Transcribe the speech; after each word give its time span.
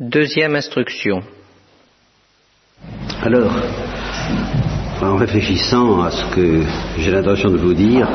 Deuxième 0.00 0.56
instruction. 0.56 1.22
Alors, 3.22 3.52
en 5.00 5.14
réfléchissant 5.14 6.02
à 6.02 6.10
ce 6.10 6.34
que 6.34 6.62
j'ai 6.98 7.12
l'intention 7.12 7.48
de 7.50 7.58
vous 7.58 7.74
dire 7.74 8.08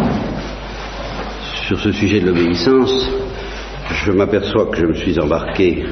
sur 1.68 1.80
ce 1.80 1.94
sujet 1.94 2.20
de 2.20 2.28
l'obéissance, 2.28 3.10
je 3.94 4.12
m'aperçois 4.12 4.66
que 4.66 4.76
je 4.76 4.86
me 4.88 4.94
suis 4.94 5.18
embarqué 5.22 5.86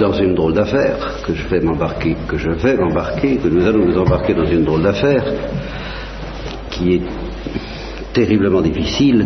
dans 0.00 0.14
une 0.14 0.34
drôle 0.34 0.54
d'affaire, 0.54 1.22
que 1.24 1.32
je 1.32 1.46
vais 1.46 1.60
m'embarquer, 1.60 2.16
que 2.26 2.36
je 2.36 2.50
vais 2.50 2.76
m'embarquer, 2.76 3.36
que 3.36 3.46
nous 3.46 3.64
allons 3.64 3.86
nous 3.86 3.98
embarquer 3.98 4.34
dans 4.34 4.46
une 4.46 4.64
drôle 4.64 4.82
d'affaire 4.82 5.32
qui 6.70 6.94
est 6.96 7.02
terriblement 8.12 8.62
difficile, 8.62 9.24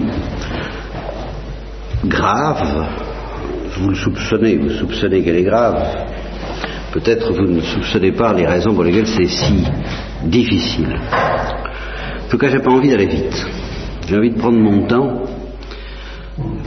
grave, 2.04 3.11
vous 3.78 3.90
le 3.90 3.94
soupçonnez, 3.94 4.56
vous 4.56 4.70
soupçonnez 4.70 5.22
qu'elle 5.22 5.36
est 5.36 5.42
grave, 5.42 5.82
peut-être 6.92 7.32
vous 7.32 7.46
ne 7.46 7.60
soupçonnez 7.60 8.12
pas 8.12 8.32
les 8.32 8.46
raisons 8.46 8.74
pour 8.74 8.84
lesquelles 8.84 9.06
c'est 9.06 9.26
si 9.26 9.64
difficile. 10.24 10.98
En 12.24 12.28
tout 12.28 12.38
cas, 12.38 12.48
j'ai 12.48 12.60
pas 12.60 12.70
envie 12.70 12.90
d'aller 12.90 13.06
vite. 13.06 13.46
J'ai 14.08 14.16
envie 14.16 14.30
de 14.30 14.38
prendre 14.38 14.58
mon 14.58 14.86
temps 14.86 15.22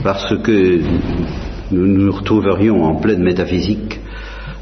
parce 0.02 0.36
que 0.42 0.80
nous 1.70 1.86
nous 1.86 2.12
retrouverions 2.12 2.84
en 2.84 2.96
pleine 2.96 3.22
métaphysique 3.22 4.00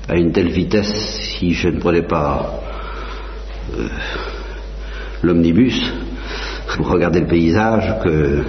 à 0.08 0.16
une 0.16 0.32
telle 0.32 0.48
vitesse 0.48 1.36
si 1.38 1.52
je 1.52 1.68
ne 1.68 1.78
prenais 1.78 2.02
pas 2.02 2.60
euh, 3.78 3.88
l'omnibus 5.22 5.80
pour 6.76 6.88
regarder 6.88 7.20
le 7.20 7.26
paysage 7.26 8.02
que 8.02 8.08
euh, 8.08 8.42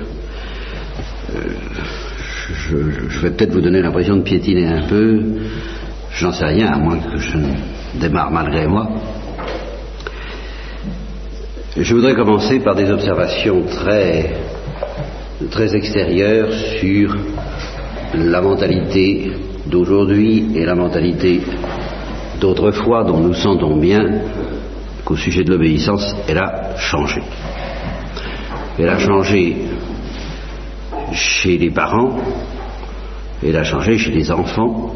je, 2.54 3.20
vais 3.22 3.32
peut-être 3.32 3.54
vous 3.54 3.62
donner 3.62 3.82
l'impression 3.82 4.18
de 4.18 4.22
piétiner 4.22 4.68
un 4.68 4.84
peu, 4.84 5.22
j'en 6.12 6.32
sais 6.32 6.46
rien, 6.46 6.68
à 6.68 6.78
moins 6.78 6.98
que 6.98 7.18
je 7.18 7.38
ne 7.38 8.00
démarre 8.00 8.32
malgré 8.32 8.68
moi. 8.68 8.90
Je 11.78 11.94
voudrais 11.94 12.16
commencer 12.16 12.60
par 12.60 12.76
des 12.76 12.90
observations 12.90 13.64
très, 13.64 14.34
très 15.52 15.76
extérieures 15.76 16.52
sur 16.80 17.16
la 18.14 18.42
mentalité 18.42 19.32
d'aujourd'hui 19.66 20.52
et 20.56 20.66
la 20.66 20.76
mentalité 20.76 21.42
d'autrefois 22.40 23.04
dont 23.04 23.20
nous 23.20 23.34
sentons 23.34 23.78
bien 23.78 24.22
qu'au 25.04 25.16
sujet 25.16 25.44
de 25.44 25.52
l'obéissance, 25.52 26.16
elle 26.28 26.38
a 26.38 26.76
changé. 26.78 27.22
Elle 28.78 28.90
a 28.90 29.00
changé 29.00 29.56
chez 31.14 31.58
les 31.58 31.70
parents, 31.70 32.18
elle 33.46 33.56
a 33.58 33.64
changé 33.64 33.98
chez 33.98 34.12
les 34.12 34.32
enfants, 34.32 34.96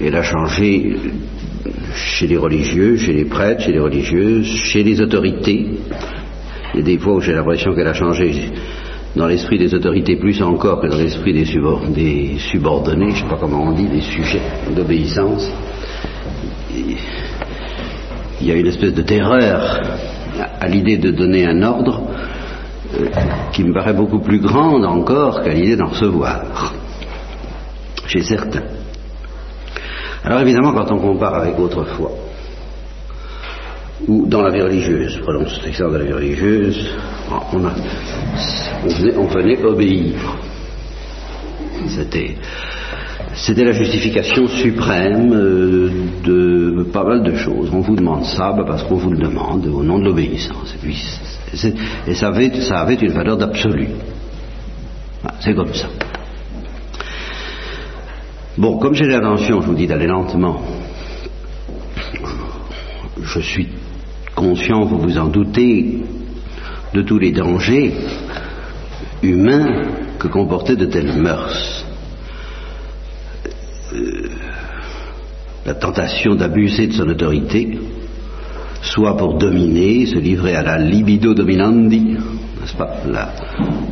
elle 0.00 0.14
a 0.14 0.22
changé 0.22 0.96
chez 1.94 2.26
les 2.26 2.36
religieux, 2.36 2.96
chez 2.96 3.12
les 3.12 3.24
prêtres, 3.24 3.62
chez 3.62 3.72
les 3.72 3.80
religieuses, 3.80 4.46
chez 4.46 4.82
les 4.82 5.00
autorités. 5.00 5.66
Il 6.74 6.80
y 6.80 6.82
a 6.82 6.84
des 6.84 6.98
fois 6.98 7.14
où 7.14 7.20
j'ai 7.20 7.32
l'impression 7.32 7.74
qu'elle 7.74 7.88
a 7.88 7.94
changé 7.94 8.50
dans 9.16 9.26
l'esprit 9.26 9.58
des 9.58 9.74
autorités 9.74 10.16
plus 10.16 10.40
encore 10.42 10.80
que 10.80 10.86
dans 10.86 10.96
l'esprit 10.96 11.32
des, 11.32 11.44
subordonnés, 11.44 13.10
je 13.10 13.16
ne 13.16 13.20
sais 13.22 13.28
pas 13.28 13.38
comment 13.40 13.64
on 13.64 13.72
dit, 13.72 13.88
des 13.88 14.00
sujets 14.00 14.42
d'obéissance. 14.74 15.50
Il 18.40 18.46
y 18.46 18.52
a 18.52 18.54
une 18.54 18.68
espèce 18.68 18.94
de 18.94 19.02
terreur 19.02 19.80
à 20.60 20.68
l'idée 20.68 20.96
de 20.96 21.10
donner 21.10 21.46
un 21.46 21.62
ordre 21.62 22.02
qui 23.52 23.64
me 23.64 23.72
paraît 23.72 23.94
beaucoup 23.94 24.20
plus 24.20 24.40
grande 24.40 24.84
encore 24.84 25.42
qu'à 25.42 25.52
l'idée 25.52 25.76
d'en 25.76 25.88
recevoir, 25.88 26.74
chez 28.06 28.22
certains. 28.22 28.64
Alors 30.24 30.40
évidemment, 30.40 30.72
quand 30.72 30.90
on 30.92 30.98
compare 30.98 31.34
avec 31.34 31.58
autrefois, 31.58 32.12
ou 34.06 34.26
dans 34.26 34.42
la 34.42 34.50
vie 34.50 34.62
religieuse, 34.62 35.18
prenons 35.22 35.40
de 35.44 35.96
la 35.96 36.04
vie 36.04 36.12
religieuse, 36.12 36.90
on, 37.52 39.26
venait, 39.26 39.62
obéir. 39.62 40.14
C'était, 41.86 43.64
la 43.64 43.72
justification 43.72 44.48
suprême 44.48 45.32
euh, 45.32 45.90
de 46.24 46.82
pas 46.92 47.04
mal 47.04 47.22
de 47.22 47.34
choses. 47.36 47.70
On 47.72 47.80
vous 47.80 47.96
demande 47.96 48.24
ça 48.24 48.52
bah, 48.52 48.64
parce 48.66 48.82
qu'on 48.84 48.96
vous 48.96 49.10
le 49.10 49.18
demande 49.18 49.66
au 49.66 49.82
nom 49.82 49.98
de 49.98 50.04
l'obéissance. 50.06 50.74
Et 51.52 52.14
ça, 52.14 52.28
avait, 52.28 52.94
une 52.94 53.12
valeur 53.12 53.36
d'absolu. 53.36 53.88
c'est 55.40 55.54
comme 55.54 55.74
ça. 55.74 55.88
Bon, 58.56 58.78
comme 58.78 58.94
j'ai 58.94 59.06
l'intention, 59.06 59.60
je 59.60 59.66
vous 59.66 59.74
dis, 59.74 59.86
d'aller 59.86 60.06
lentement, 60.06 60.62
je 63.22 63.40
suis 63.40 63.68
conscient, 64.34 64.84
vous 64.84 64.98
vous 64.98 65.18
en 65.18 65.26
doutez, 65.26 66.02
de 66.94 67.02
tous 67.02 67.18
les 67.18 67.32
dangers 67.32 67.94
humains 69.22 69.84
que 70.18 70.28
comportaient 70.28 70.76
de 70.76 70.86
telles 70.86 71.16
mœurs. 71.16 71.84
Euh, 73.92 74.28
la 75.66 75.74
tentation 75.74 76.34
d'abuser 76.34 76.86
de 76.88 76.92
son 76.92 77.08
autorité, 77.08 77.78
soit 78.82 79.16
pour 79.16 79.34
dominer, 79.38 80.06
se 80.06 80.18
livrer 80.18 80.54
à 80.54 80.62
la 80.62 80.78
libido 80.78 81.34
dominandi, 81.34 82.16
n'est-ce 82.60 82.76
pas, 82.76 82.90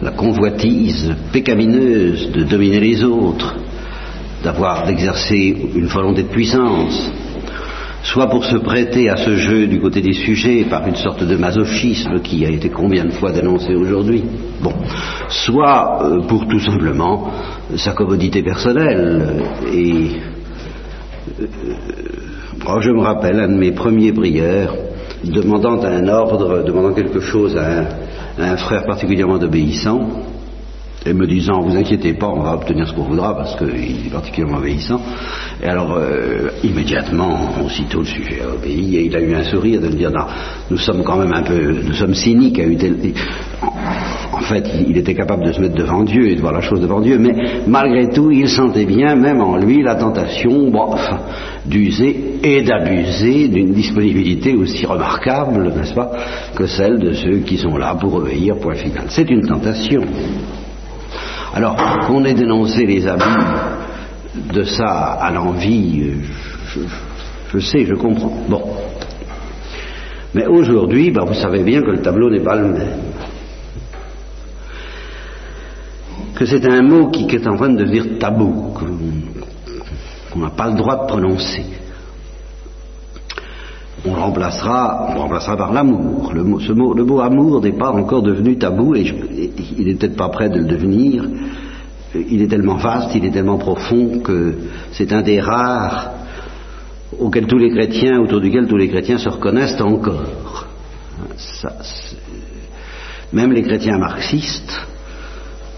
la, 0.02 0.10
convoitise 0.12 1.14
pécamineuse 1.32 2.32
de 2.32 2.44
dominer 2.44 2.80
les 2.80 3.04
autres, 3.04 3.54
d'avoir 4.42 4.86
d'exercer 4.86 5.56
une 5.74 5.86
volonté 5.86 6.22
de 6.22 6.28
puissance, 6.28 7.12
soit 8.02 8.28
pour 8.28 8.44
se 8.44 8.56
prêter 8.56 9.10
à 9.10 9.16
ce 9.16 9.36
jeu 9.36 9.66
du 9.66 9.80
côté 9.80 10.00
des 10.00 10.14
sujets 10.14 10.64
par 10.64 10.86
une 10.86 10.96
sorte 10.96 11.24
de 11.24 11.36
masochisme 11.36 12.20
qui 12.20 12.44
a 12.46 12.50
été 12.50 12.70
combien 12.70 13.04
de 13.04 13.12
fois 13.12 13.32
dénoncé 13.32 13.74
aujourd'hui, 13.74 14.24
bon, 14.62 14.72
soit 15.28 16.02
euh, 16.02 16.20
pour 16.22 16.46
tout 16.46 16.60
simplement 16.60 17.30
sa 17.76 17.92
commodité 17.92 18.42
personnelle. 18.42 19.42
Et 19.72 20.10
euh, 21.40 21.46
je 22.80 22.90
me 22.90 23.00
rappelle 23.00 23.40
un 23.40 23.48
de 23.48 23.58
mes 23.58 23.72
premiers 23.72 24.12
prières 24.12 24.74
demandant 25.24 25.82
un 25.82 26.08
ordre, 26.08 26.62
demandant 26.64 26.92
quelque 26.92 27.20
chose 27.20 27.56
à 27.56 27.88
un 28.38 28.56
frère 28.56 28.84
particulièrement 28.84 29.34
obéissant, 29.34 30.08
et 31.06 31.12
me 31.12 31.26
disant 31.26 31.60
vous 31.60 31.76
inquiétez 31.76 32.14
pas, 32.14 32.28
on 32.28 32.42
va 32.42 32.54
obtenir 32.54 32.86
ce 32.88 32.92
qu'on 32.92 33.04
voudra 33.04 33.36
parce 33.36 33.56
qu'il 33.56 34.06
est 34.06 34.10
particulièrement 34.10 34.58
obéissant. 34.58 35.00
Et 35.62 35.66
alors 35.66 35.94
euh, 35.96 36.50
immédiatement, 36.62 37.64
aussitôt 37.64 38.00
le 38.00 38.06
sujet 38.06 38.42
a 38.42 38.54
obéi 38.54 38.96
et 38.96 39.04
il 39.06 39.16
a 39.16 39.20
eu 39.20 39.34
un 39.34 39.44
sourire 39.44 39.80
de 39.80 39.86
me 39.86 39.94
dire 39.94 40.10
non, 40.10 40.26
nous 40.70 40.78
sommes 40.78 41.02
quand 41.04 41.16
même 41.16 41.32
un 41.32 41.42
peu, 41.42 41.72
nous 41.84 41.94
sommes 41.94 42.14
cyniques. 42.14 42.60
En 44.38 44.42
fait, 44.42 44.70
il 44.86 44.96
était 44.96 45.14
capable 45.14 45.44
de 45.44 45.52
se 45.52 45.60
mettre 45.60 45.74
devant 45.74 46.04
Dieu 46.04 46.28
et 46.28 46.36
de 46.36 46.40
voir 46.40 46.52
la 46.52 46.60
chose 46.60 46.80
devant 46.80 47.00
Dieu, 47.00 47.18
mais 47.18 47.34
malgré 47.66 48.08
tout, 48.08 48.30
il 48.30 48.48
sentait 48.48 48.84
bien, 48.84 49.16
même 49.16 49.40
en 49.40 49.56
lui, 49.56 49.82
la 49.82 49.96
tentation 49.96 50.70
d'user 51.66 52.38
et 52.44 52.62
d'abuser 52.62 53.48
d'une 53.48 53.72
disponibilité 53.72 54.54
aussi 54.54 54.86
remarquable, 54.86 55.72
n'est-ce 55.74 55.92
pas, 55.92 56.12
que 56.54 56.66
celle 56.66 57.00
de 57.00 57.12
ceux 57.14 57.38
qui 57.38 57.56
sont 57.56 57.76
là 57.76 57.96
pour 58.00 58.14
obéir, 58.14 58.56
point 58.58 58.76
final. 58.76 59.06
C'est 59.08 59.28
une 59.28 59.44
tentation. 59.44 60.02
Alors, 61.52 61.76
qu'on 62.06 62.24
ait 62.24 62.34
dénoncé 62.34 62.86
les 62.86 63.08
abus 63.08 63.24
de 64.54 64.62
ça 64.62 65.18
à 65.20 65.32
l'envie, 65.32 66.12
je, 67.52 67.58
sais, 67.58 67.84
je 67.84 67.94
comprends. 67.94 68.44
Bon. 68.48 68.62
Mais 70.32 70.46
aujourd'hui, 70.46 71.10
ben, 71.10 71.24
vous 71.24 71.34
savez 71.34 71.64
bien 71.64 71.80
que 71.80 71.90
le 71.90 72.02
tableau 72.02 72.30
n'est 72.30 72.44
pas 72.44 72.54
le 72.54 72.68
même. 72.68 73.07
Que 76.38 76.46
c'est 76.46 76.64
un 76.68 76.82
mot 76.82 77.10
qui, 77.10 77.24
est 77.24 77.48
en 77.48 77.56
train 77.56 77.70
de 77.70 77.78
devenir 77.78 78.18
tabou, 78.20 78.72
qu'on 80.30 80.38
n'a 80.38 80.50
pas 80.50 80.68
le 80.68 80.76
droit 80.76 81.02
de 81.02 81.06
prononcer 81.08 81.64
on 84.06 84.12
remplacera, 84.12 85.08
on 85.16 85.18
remplacera 85.18 85.56
par 85.56 85.72
l'amour. 85.72 86.32
Le 86.32 86.44
mot, 86.44 86.60
le 86.94 87.04
mot 87.04 87.20
amour 87.20 87.60
n'est 87.60 87.72
pas 87.72 87.90
encore 87.90 88.22
devenu 88.22 88.56
tabou 88.56 88.94
et, 88.94 89.02
il 89.76 89.86
n'est 89.86 89.94
peut-être 89.94 90.16
pas 90.16 90.28
prêt 90.28 90.48
de 90.48 90.58
le 90.58 90.66
devenir. 90.66 91.24
Il 92.14 92.40
est 92.40 92.48
tellement 92.48 92.76
vaste, 92.76 93.14
il 93.14 93.24
est 93.24 93.30
tellement 93.30 93.58
profond 93.58 94.20
que 94.20 94.54
c'est 94.92 95.12
un 95.12 95.22
des 95.22 95.40
rares 95.40 96.10
auxquels 97.18 97.46
tous 97.46 97.58
les 97.58 97.70
chrétiens, 97.70 98.20
autour 98.20 98.40
duquel 98.40 98.66
tous 98.66 98.76
les 98.76 98.88
chrétiens 98.88 99.18
se 99.18 99.28
reconnaissent 99.28 99.80
encore. 99.80 100.66
même 103.32 103.52
les 103.52 103.62
chrétiens 103.62 103.98
marxistes 103.98 104.80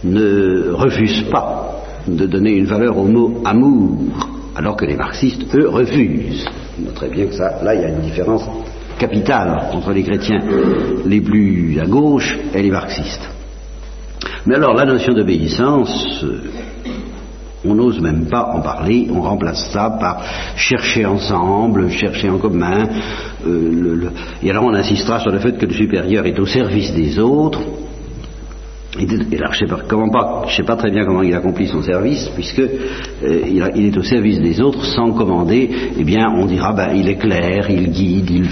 ne 0.04 0.70
refusent 0.72 1.28
pas 1.30 1.82
de 2.06 2.26
donner 2.26 2.52
une 2.52 2.66
valeur 2.66 2.96
au 2.96 3.04
mot 3.04 3.42
amour, 3.44 3.98
alors 4.56 4.76
que 4.76 4.84
les 4.84 4.96
marxistes, 4.96 5.54
eux, 5.54 5.68
refusent. 5.68 6.46
Vous 6.78 6.86
noterez 6.86 7.08
bien 7.08 7.26
que 7.26 7.34
ça, 7.34 7.62
là, 7.62 7.74
il 7.74 7.82
y 7.82 7.84
a 7.84 7.88
une 7.88 8.00
différence 8.00 8.42
capitale 8.98 9.68
entre 9.72 9.92
les 9.92 10.02
chrétiens 10.02 10.40
les 11.06 11.20
plus 11.20 11.78
à 11.80 11.86
gauche 11.86 12.38
et 12.54 12.62
les 12.62 12.70
marxistes. 12.70 13.28
Mais 14.46 14.56
alors, 14.56 14.74
la 14.74 14.84
notion 14.84 15.12
d'obéissance, 15.12 16.24
euh, 16.24 16.40
On 17.62 17.74
n'ose 17.74 18.00
même 18.00 18.26
pas 18.26 18.52
en 18.54 18.62
parler, 18.62 19.08
on 19.12 19.20
remplace 19.20 19.70
ça 19.70 19.90
par 20.00 20.22
chercher 20.56 21.04
ensemble, 21.04 21.90
chercher 21.90 22.30
en 22.30 22.38
commun. 22.38 22.88
Euh, 23.46 24.10
et 24.42 24.50
alors 24.50 24.64
on 24.64 24.72
insistera 24.72 25.20
sur 25.20 25.30
le 25.30 25.40
fait 25.40 25.58
que 25.58 25.66
le 25.66 25.74
supérieur 25.74 26.24
est 26.24 26.38
au 26.38 26.46
service 26.46 26.94
des 26.94 27.18
autres. 27.18 27.60
Et, 28.98 29.06
alors 29.36 29.52
je 29.54 29.64
ne 29.64 29.68
sais, 29.68 29.74
pas, 30.12 30.46
sais 30.48 30.62
pas 30.64 30.76
très 30.76 30.90
bien 30.90 31.04
comment 31.04 31.22
il 31.22 31.32
accomplit 31.34 31.68
son 31.68 31.82
service, 31.82 32.28
puisque 32.34 32.58
euh, 32.58 33.68
il, 33.74 33.86
est 33.86 33.96
au 33.96 34.02
service 34.02 34.40
des 34.40 34.60
autres 34.60 34.84
sans 34.84 35.12
commander. 35.12 35.70
Eh 35.96 36.02
bien, 36.02 36.28
on 36.36 36.46
dira, 36.46 36.72
ben, 36.72 36.92
il 36.94 37.08
éclaire, 37.08 37.70
il 37.70 37.90
guide, 37.90 38.46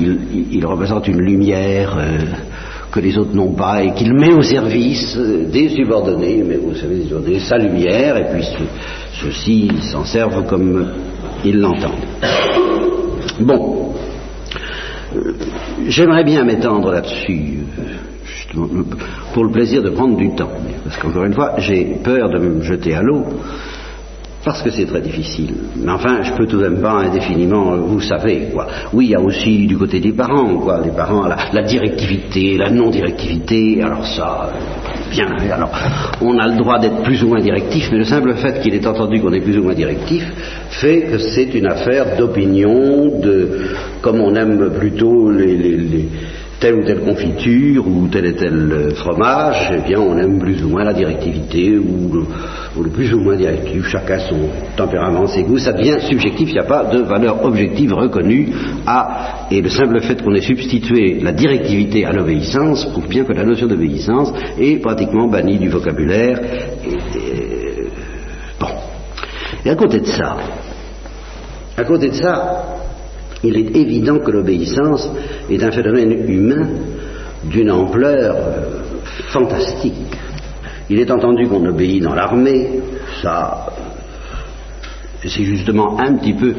il, 0.00 0.64
représente 0.64 1.08
une 1.08 1.20
lumière. 1.20 1.96
Euh, 1.98 2.18
que 2.90 2.98
les 2.98 3.16
autres 3.18 3.34
n'ont 3.34 3.52
pas 3.52 3.84
et 3.84 3.94
qu'il 3.94 4.12
met 4.12 4.32
au 4.32 4.42
service 4.42 5.16
des 5.16 5.68
subordonnés, 5.68 6.42
mais 6.44 6.56
au 6.56 6.74
service 6.74 7.04
des 7.04 7.08
subordonnés 7.08 7.38
sa 7.38 7.56
lumière, 7.56 8.16
et 8.16 8.32
puis 8.32 8.44
ceux-ci 9.12 9.70
s'en 9.92 10.04
servent 10.04 10.44
comme 10.46 10.90
ils 11.44 11.56
l'entendent. 11.56 11.92
Bon, 13.38 13.94
euh, 15.14 15.34
j'aimerais 15.86 16.24
bien 16.24 16.44
m'étendre 16.44 16.90
là-dessus, 16.90 17.60
justement, 17.78 18.09
pour 19.32 19.44
le 19.44 19.50
plaisir 19.50 19.82
de 19.82 19.90
prendre 19.90 20.16
du 20.16 20.30
temps, 20.34 20.50
parce 20.84 20.96
qu'encore 20.96 21.24
une 21.24 21.34
fois, 21.34 21.54
j'ai 21.58 21.98
peur 22.02 22.30
de 22.30 22.38
me 22.38 22.62
jeter 22.62 22.94
à 22.94 23.02
l'eau, 23.02 23.24
parce 24.44 24.62
que 24.62 24.70
c'est 24.70 24.86
très 24.86 25.02
difficile. 25.02 25.54
Mais 25.76 25.92
enfin, 25.92 26.22
je 26.22 26.32
peux 26.32 26.46
tout 26.46 26.56
de 26.56 26.68
même 26.68 26.80
pas 26.80 26.92
indéfiniment, 26.92 27.76
vous 27.76 28.00
savez, 28.00 28.48
quoi. 28.52 28.66
Oui, 28.92 29.06
il 29.06 29.10
y 29.10 29.14
a 29.14 29.20
aussi 29.20 29.66
du 29.66 29.76
côté 29.76 30.00
des 30.00 30.12
parents, 30.12 30.56
quoi. 30.56 30.80
Les 30.82 30.92
parents, 30.92 31.26
la, 31.26 31.62
directivité, 31.62 32.56
la 32.56 32.70
non-directivité, 32.70 33.82
alors 33.82 34.06
ça, 34.06 34.50
bien, 35.10 35.26
alors, 35.52 35.70
on 36.22 36.38
a 36.38 36.48
le 36.48 36.56
droit 36.56 36.78
d'être 36.78 37.02
plus 37.02 37.22
ou 37.22 37.28
moins 37.28 37.40
directif, 37.40 37.88
mais 37.92 37.98
le 37.98 38.04
simple 38.04 38.34
fait 38.34 38.60
qu'il 38.60 38.74
est 38.74 38.86
entendu 38.86 39.20
qu'on 39.20 39.32
est 39.32 39.42
plus 39.42 39.58
ou 39.58 39.62
moins 39.62 39.74
directif 39.74 40.24
fait 40.70 41.02
que 41.02 41.18
c'est 41.18 41.54
une 41.54 41.66
affaire 41.66 42.16
d'opinion, 42.16 43.20
de, 43.20 43.58
comme 44.00 44.20
on 44.20 44.34
aime 44.34 44.70
plutôt 44.78 45.30
les 45.30 46.08
telle 46.60 46.74
ou 46.74 46.84
telle 46.84 47.00
confiture 47.00 47.86
ou 47.86 48.06
tel 48.08 48.26
et 48.26 48.34
tel 48.34 48.70
euh, 48.70 48.94
fromage, 48.94 49.72
eh 49.74 49.88
bien 49.88 49.98
on 49.98 50.16
aime 50.18 50.38
plus 50.38 50.62
ou 50.62 50.68
moins 50.68 50.84
la 50.84 50.92
directivité 50.92 51.78
ou 51.78 52.26
le, 52.82 52.90
plus 52.90 53.12
ou 53.14 53.20
moins 53.20 53.36
directif, 53.36 53.86
chacun 53.86 54.18
son 54.18 54.40
tempérament, 54.76 55.26
ses 55.26 55.42
goûts, 55.42 55.58
ça 55.58 55.72
devient 55.72 55.96
subjectif, 56.00 56.50
il 56.50 56.52
n'y 56.52 56.60
a 56.60 56.64
pas 56.64 56.84
de 56.84 57.00
valeur 57.00 57.42
objective 57.44 57.94
reconnue 57.94 58.50
à, 58.86 59.46
et 59.50 59.62
le 59.62 59.70
simple 59.70 60.00
fait 60.02 60.22
qu'on 60.22 60.34
ait 60.34 60.42
substitué 60.42 61.18
la 61.20 61.32
directivité 61.32 62.04
à 62.04 62.12
l'obéissance 62.12 62.84
prouve 62.92 63.08
bien 63.08 63.24
que 63.24 63.32
la 63.32 63.44
notion 63.44 63.66
d'obéissance 63.66 64.32
est 64.58 64.76
pratiquement 64.82 65.28
bannie 65.28 65.58
du 65.58 65.68
vocabulaire. 65.68 66.40
bon. 68.60 68.68
Et 69.64 69.70
à 69.70 69.74
côté 69.76 70.00
de 70.00 70.06
ça, 70.06 70.36
à 71.76 71.84
côté 71.84 72.08
de 72.08 72.14
ça, 72.14 72.79
il 73.42 73.56
est 73.56 73.76
évident 73.76 74.18
que 74.18 74.30
l'obéissance 74.30 75.10
est 75.50 75.62
un 75.62 75.70
phénomène 75.70 76.28
humain 76.28 76.68
d'une 77.44 77.70
ampleur 77.70 78.36
euh, 78.36 78.82
fantastique. 79.32 79.94
Il 80.88 80.98
est 80.98 81.10
entendu 81.10 81.46
qu'on 81.46 81.64
obéit 81.66 82.02
dans 82.02 82.14
l'armée, 82.14 82.68
ça, 83.22 83.66
c'est 85.22 85.44
justement 85.44 85.98
un 86.00 86.14
petit 86.14 86.32
peu 86.32 86.54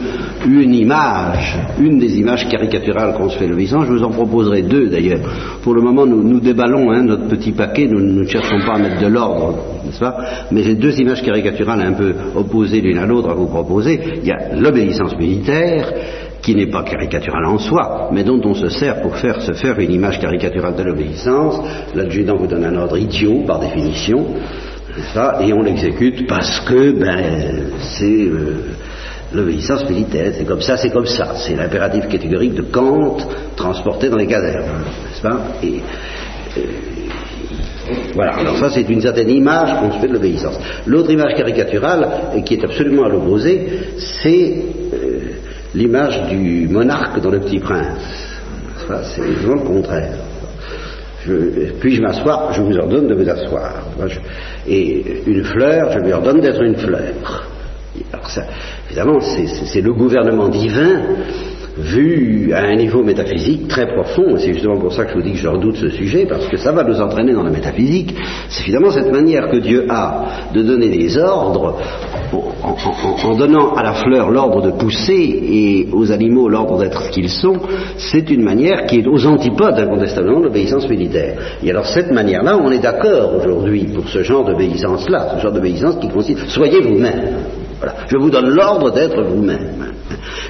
une 0.48 0.74
image, 0.74 1.58
une 1.80 2.00
des 2.00 2.18
images 2.20 2.48
caricaturales 2.48 3.16
qu'on 3.16 3.30
se 3.30 3.38
fait 3.38 3.48
l'obéissance. 3.48 3.86
Je 3.88 3.94
vous 3.94 4.04
en 4.04 4.12
proposerai 4.12 4.62
deux 4.62 4.88
d'ailleurs. 4.88 5.20
Pour 5.64 5.74
le 5.74 5.82
moment, 5.82 6.06
nous, 6.06 6.24
nous 6.24 6.40
déballons 6.40 6.92
hein, 6.92 7.04
notre 7.04 7.28
petit 7.28 7.52
paquet, 7.52 7.88
nous 7.88 8.00
ne 8.00 8.26
cherchons 8.26 8.60
pas 8.66 8.76
à 8.76 8.78
mettre 8.78 9.02
de 9.02 9.08
l'ordre, 9.08 9.58
n'est-ce 9.86 10.00
pas? 10.00 10.16
Mais 10.52 10.64
j'ai 10.64 10.76
deux 10.76 11.00
images 11.00 11.24
caricaturales 11.24 11.82
un 11.82 11.94
peu 11.94 12.14
opposées 12.36 12.82
l'une 12.82 13.00
à 13.00 13.06
l'autre 13.06 13.30
à 13.30 13.34
vous 13.34 13.48
proposer. 13.48 14.00
Il 14.22 14.28
y 14.28 14.32
a 14.32 14.56
l'obéissance 14.56 15.18
militaire 15.18 15.92
qui 16.42 16.56
n'est 16.56 16.68
pas 16.68 16.84
caricaturale 16.84 17.46
en 17.46 17.60
soi, 17.60 18.10
mais 18.12 18.24
dont 18.24 18.42
on 18.44 18.54
se 18.54 18.70
sert 18.70 19.02
pour 19.02 19.16
faire 19.18 19.42
se 19.42 19.54
faire 19.54 19.80
une 19.80 19.92
image 19.92 20.20
caricaturale 20.20 20.76
de 20.76 20.84
l'obéissance. 20.84 21.60
L'adjudant 21.96 22.38
vous 22.38 22.48
donne 22.48 22.66
un 22.66 22.76
ordre 22.76 22.98
idiot, 22.98 23.44
par 23.46 23.60
définition, 23.60 24.26
ça, 25.14 25.40
et 25.42 25.54
on 25.54 25.62
l'exécute 25.62 26.28
parce 26.28 26.60
que 26.62 26.92
ben, 26.92 27.72
c'est 27.80 28.26
euh, 28.26 28.74
l'obéissance 29.34 29.88
militaire. 29.90 30.34
C'est 30.38 30.46
comme 30.46 30.62
ça, 30.62 30.78
c'est 30.78 30.90
comme 30.90 31.06
ça. 31.06 31.34
C'est 31.36 31.56
l'impératif 31.56 32.08
catégorique 32.08 32.56
de 32.56 32.64
Kant 32.64 33.18
transporté 33.56 34.10
dans 34.10 34.18
les 34.18 34.28
casernes, 34.28 34.66
n'est-ce 34.66 35.22
pas? 35.22 35.40
Et, 35.64 35.80
euh, 36.58 36.62
voilà, 38.14 38.36
alors 38.36 38.58
ça 38.58 38.70
c'est 38.70 38.88
une 38.90 39.02
certaine 39.02 39.30
image 39.30 39.78
qu'on 39.80 39.92
se 39.92 40.00
fait 40.00 40.08
de 40.08 40.14
l'obéissance. 40.14 40.58
L'autre 40.86 41.12
image 41.12 41.36
caricaturale, 41.36 42.08
qui 42.46 42.54
est 42.56 42.64
absolument 42.64 43.06
à 43.06 43.10
l'opposé, 43.10 43.68
c'est 43.98 44.64
euh, 44.94 45.20
l'image 45.74 46.30
du 46.30 46.68
monarque 46.68 47.22
dans 47.22 47.30
le 47.30 47.40
petit 47.40 47.60
prince. 47.60 48.32
C'est 49.16 49.22
exactement 49.22 49.56
le 49.56 49.62
contraire. 49.62 50.14
Puis-je 51.80 52.02
m'asseoir 52.02 52.54
Je 52.54 52.62
vous 52.62 52.76
ordonne 52.78 53.08
de 53.08 53.14
vous 53.14 53.30
asseoir. 53.30 53.86
et 54.68 55.24
une 55.26 55.44
fleur, 55.44 55.92
je 55.92 56.00
lui 56.00 56.12
ordonne 56.14 56.42
d'être 56.42 56.62
une 56.62 56.76
fleur. 56.76 57.48
Alors 58.12 58.30
ça, 58.30 58.44
évidemment, 58.88 59.20
c'est 59.20 59.82
le 59.82 59.94
gouvernement 59.94 60.50
divin 60.50 61.02
vu 61.78 62.52
à 62.54 62.64
un 62.64 62.76
niveau 62.76 63.04
métaphysique 63.04 63.68
très 63.68 63.88
profond, 63.88 64.36
et 64.36 64.40
c'est 64.40 64.54
justement 64.54 64.78
pour 64.78 64.94
ça 64.94 65.06
que 65.06 65.12
je 65.12 65.16
vous 65.16 65.22
dis 65.22 65.32
que 65.32 65.38
je 65.38 65.48
redoute 65.48 65.78
ce 65.78 65.90
sujet, 65.90 66.26
parce 66.26 66.48
que 66.48 66.58
ça 66.58 66.72
va 66.72 66.84
nous 66.84 67.00
entraîner 67.00 67.34
dans 67.34 67.44
la 67.44 67.50
métaphysique, 67.50 68.14
c'est 68.50 68.64
évidemment 68.64 68.92
cette 68.92 69.12
manière 69.12 69.50
que 69.50 69.58
Dieu 69.58 69.86
a 69.90 70.50
de 70.54 70.62
donner 70.62 70.90
des 70.90 71.18
ordres, 71.18 71.78
en, 72.34 73.36
donnant 73.36 73.74
à 73.74 73.84
la 73.84 73.94
fleur 73.94 74.30
l'ordre 74.30 74.62
de 74.62 74.72
pousser 74.72 75.14
et 75.14 75.88
aux 75.92 76.12
animaux 76.12 76.50
l'ordre 76.50 76.80
d'être 76.80 77.02
ce 77.04 77.12
qu'ils 77.12 77.30
sont, 77.30 77.58
c'est 77.98 78.30
une 78.30 78.44
manière 78.44 78.86
qui 78.86 79.00
est 79.00 79.08
aux 79.08 79.26
antipodes 79.26 79.80
incontestablement 79.80 80.40
de 80.40 80.46
l'obéissance 80.46 80.88
militaire. 80.90 81.58
Et 81.64 81.70
alors 81.70 81.86
cette 81.86 82.12
manière-là, 82.12 82.58
on 82.58 82.72
est 82.72 82.80
d'accord 82.80 83.36
aujourd'hui 83.36 83.86
pour 83.94 84.08
ce 84.08 84.24
genre 84.24 84.46
d'obéissance-là, 84.46 85.36
ce 85.38 85.42
genre 85.42 85.52
d'obéissance 85.52 85.98
qui 86.00 86.10
consiste, 86.10 86.48
soyez 86.48 86.82
vous-même. 86.82 87.46
Voilà. 87.80 87.96
Je 88.08 88.18
vous 88.18 88.30
donne 88.30 88.50
l'ordre 88.50 88.92
d'être 88.92 89.22
vous-même. 89.24 89.91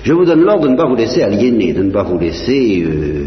Je 0.04 0.14
vous 0.14 0.26
donne 0.26 0.42
l'ordre 0.42 0.64
de 0.64 0.70
ne 0.70 0.78
pas 0.78 0.88
vous 0.88 0.96
laisser 0.96 1.22
aliéner, 1.22 1.74
de 1.74 1.84
ne 1.84 1.92
pas 1.92 2.04
vous 2.04 2.18
laisser 2.18 2.84
euh, 2.86 3.26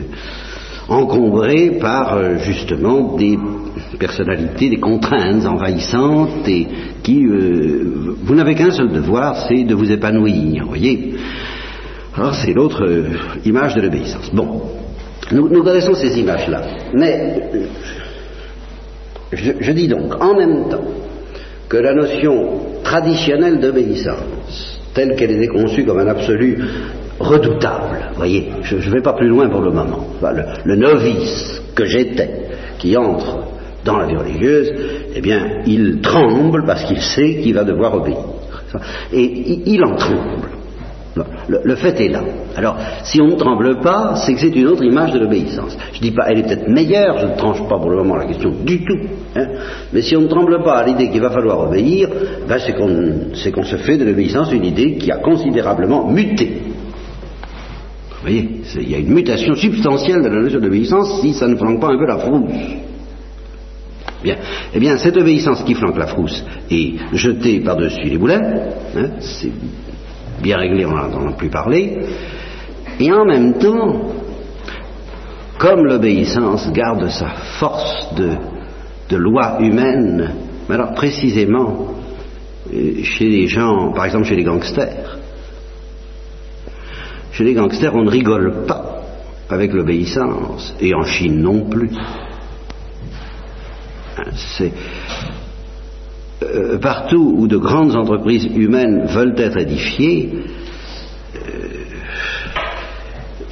encombrer 0.89 1.79
par 1.81 2.17
euh, 2.17 2.37
justement 2.39 3.17
des 3.17 3.39
personnalités, 3.99 4.71
des 4.71 4.81
contraintes 4.81 5.47
envahissantes 5.47 6.47
et 6.49 6.67
qui, 7.03 7.25
euh, 7.25 8.17
vous 8.23 8.35
n'avez 8.35 8.55
qu'un 8.55 8.71
seul 8.71 8.91
devoir, 8.91 9.47
c'est 9.49 9.65
de 9.65 9.75
vous 9.75 9.91
épanouir, 9.91 10.67
voyez. 10.67 11.15
Alors 12.17 12.35
c'est 12.35 12.53
l'autre 12.53 12.87
image 13.45 13.75
de 13.75 13.81
l'obéissance. 13.81 14.31
Bon, 14.33 14.63
nous, 15.33 15.63
connaissons 15.65 15.95
ces 15.95 16.19
images-là, 16.19 16.63
mais 16.93 17.43
je 19.33 19.73
dis 19.73 19.89
donc 19.89 20.15
en 20.23 20.37
même 20.37 20.69
temps 20.69 20.85
que 21.69 21.77
la 21.79 21.95
notion 21.95 22.61
traditionnelle 22.85 23.59
d'obéissance 23.59 24.74
telle 24.95 25.17
qu'elle 25.17 25.33
était 25.33 25.49
conçue 25.49 25.85
comme 25.85 25.99
un 25.99 26.07
absolu 26.07 26.59
redoutable. 27.19 28.11
Voyez, 28.17 28.51
je 28.63 28.77
ne 28.77 28.95
vais 28.95 29.03
pas 29.03 29.13
plus 29.13 29.29
loin 29.29 29.49
pour 29.49 29.61
le 29.61 29.71
moment. 29.71 30.07
le, 30.65 30.77
novice 30.77 31.61
que 31.75 31.85
j'étais, 31.85 32.31
qui 32.79 32.97
entre 32.97 33.39
dans 33.85 33.99
la 33.99 34.07
vie 34.07 34.17
religieuse, 34.17 34.73
eh 35.15 35.21
bien, 35.21 35.63
il 35.67 36.01
tremble 36.01 36.65
parce 36.67 36.85
qu'il 36.85 37.01
sait 37.01 37.41
qu'il 37.43 37.55
va 37.55 37.65
devoir 37.65 37.95
obéir. 37.95 38.19
Et 39.13 39.61
il 39.67 39.85
en 39.85 39.95
tremble. 39.95 40.49
Le, 41.49 41.77
fait 41.77 42.01
est 42.01 42.09
là. 42.09 42.23
Alors, 42.57 42.77
si 43.05 43.21
on 43.21 43.29
ne 43.29 43.37
tremble 43.37 43.81
pas, 43.81 44.17
c'est 44.17 44.35
que 44.35 44.41
c'est 44.41 44.49
une 44.49 44.67
autre 44.67 44.83
image 44.83 45.13
de 45.13 45.21
l'obéissance. 45.21 45.77
Je 45.93 45.99
ne 45.99 46.03
dis 46.03 46.11
pas, 46.11 46.25
elle 46.29 46.41
est 46.41 46.43
peut-être 46.43 46.69
meilleure, 46.69 47.19
je 47.19 47.27
ne 47.27 47.37
tranche 47.37 47.63
pas 47.69 47.79
pour 47.79 47.91
le 47.91 47.99
moment 47.99 48.17
la 48.17 48.25
question 48.25 48.51
du 48.65 48.85
tout. 48.85 48.99
Hein. 49.37 49.47
mais 49.93 50.03
si 50.03 50.17
on 50.17 50.23
ne 50.23 50.29
tremble 50.29 50.63
pas 50.63 50.79
à 50.79 50.87
l'idée 50.87 51.11
qu'il 51.11 51.21
va 51.21 51.31
falloir 51.31 51.61
obéir, 51.61 52.09
ben 52.49 52.59
c'est 52.59 53.53
qu'on 53.53 53.63
se 53.63 53.77
fait 53.77 53.97
de 53.97 54.05
l'obéissance 54.05 54.53
une 54.53 54.65
idée 54.65 54.97
qui 54.97 55.11
a 55.13 55.17
considérablement 55.19 56.11
muté. 56.11 56.63
Vous 58.11 58.21
voyez, 58.23 58.49
il 58.77 58.91
y 58.91 58.95
a 58.95 58.99
une 58.99 59.13
mutation 59.13 59.55
substantielle 59.55 60.23
de 60.23 60.29
la 60.29 60.41
notion 60.41 60.61
d'obéissance 60.61 61.21
si 61.21 61.33
ça 61.35 61.47
ne 61.47 61.57
flanque 61.57 61.81
pas 61.81 61.89
un 61.89 61.99
peu 61.99 62.07
la 62.07 62.19
frousse. 62.19 62.51
Eh 64.75 64.81
bien, 64.81 64.97
cette 64.97 65.17
obéissance 65.17 65.63
qui 65.65 65.75
flanque 65.75 65.99
la 65.99 66.07
frousse 66.07 66.45
est 66.71 66.95
jetée 67.13 67.61
par-dessus 67.61 68.09
les 68.09 68.17
boulets, 68.19 68.41
hein, 68.97 69.11
c'est 69.21 69.53
bien 70.45 70.59
réglé, 70.59 70.85
on 70.85 70.93
n'en 70.93 71.31
a 71.31 71.33
plus 71.33 71.49
parlé, 71.49 71.99
et 73.01 73.11
en 73.11 73.25
même 73.25 73.55
temps, 73.59 74.13
comme 75.59 75.87
l'obéissance 75.87 76.71
garde 76.71 77.09
sa 77.09 77.31
force 77.59 78.15
de, 78.15 79.17
loi 79.17 79.59
humaine, 79.61 80.35
mais 80.69 80.75
alors 80.75 80.93
précisément 80.95 81.95
euh, 82.73 83.03
chez 83.05 83.29
les 83.29 83.47
gens, 83.47 83.93
par 83.93 84.07
exemple 84.07 84.25
chez 84.25 84.35
les 84.35 84.43
gangsters, 84.43 85.19
chez 87.31 87.45
les 87.45 87.55
gangsters 87.55 87.95
on 87.95 88.03
ne 88.03 88.11
rigole 88.11 88.67
pas 88.67 89.03
avec 89.49 89.73
l'obéissance, 89.73 90.75
et 90.81 90.93
en 90.95 91.05
Chine 91.05 91.41
non 91.41 91.69
plus. 91.71 91.91
Hein, 94.19 94.31
euh, 96.45 96.79
partout 96.79 97.35
où 97.37 97.47
de 97.47 97.57
grandes 97.57 97.97
entreprises 97.97 98.45
humaines 98.55 99.07
veulent 99.07 99.35
être 99.39 99.59
édifiées, 99.59 100.31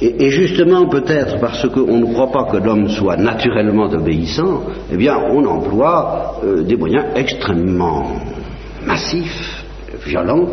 et, 0.01 0.31
justement, 0.31 0.87
peut-être 0.87 1.39
parce 1.39 1.67
qu'on 1.69 1.97
ne 1.97 2.05
croit 2.05 2.31
pas 2.31 2.43
que 2.51 2.57
l'homme 2.57 2.89
soit 2.89 3.15
naturellement 3.15 3.85
obéissant, 3.85 4.63
eh 4.91 4.97
bien, 4.97 5.15
on 5.31 5.45
emploie 5.45 6.41
euh, 6.43 6.63
des 6.63 6.75
moyens 6.75 7.05
extrêmement 7.15 8.07
massifs, 8.85 9.63
violents, 10.05 10.49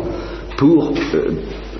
pour 0.57 0.93
euh, 1.13 1.31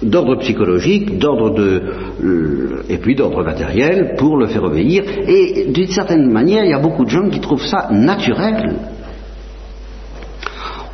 d'ordre 0.01 0.35
psychologique, 0.39 1.17
d'ordre 1.17 1.51
de 1.51 1.81
euh, 2.23 2.83
et 2.89 2.97
puis 2.97 3.15
d'ordre 3.15 3.41
matériel 3.43 4.15
pour 4.17 4.35
le 4.35 4.47
faire 4.47 4.63
obéir. 4.63 5.03
Et 5.27 5.67
d'une 5.71 5.87
certaine 5.87 6.29
manière, 6.29 6.65
il 6.65 6.71
y 6.71 6.73
a 6.73 6.79
beaucoup 6.79 7.05
de 7.05 7.09
gens 7.09 7.29
qui 7.29 7.39
trouvent 7.39 7.65
ça 7.65 7.87
naturel 7.91 8.75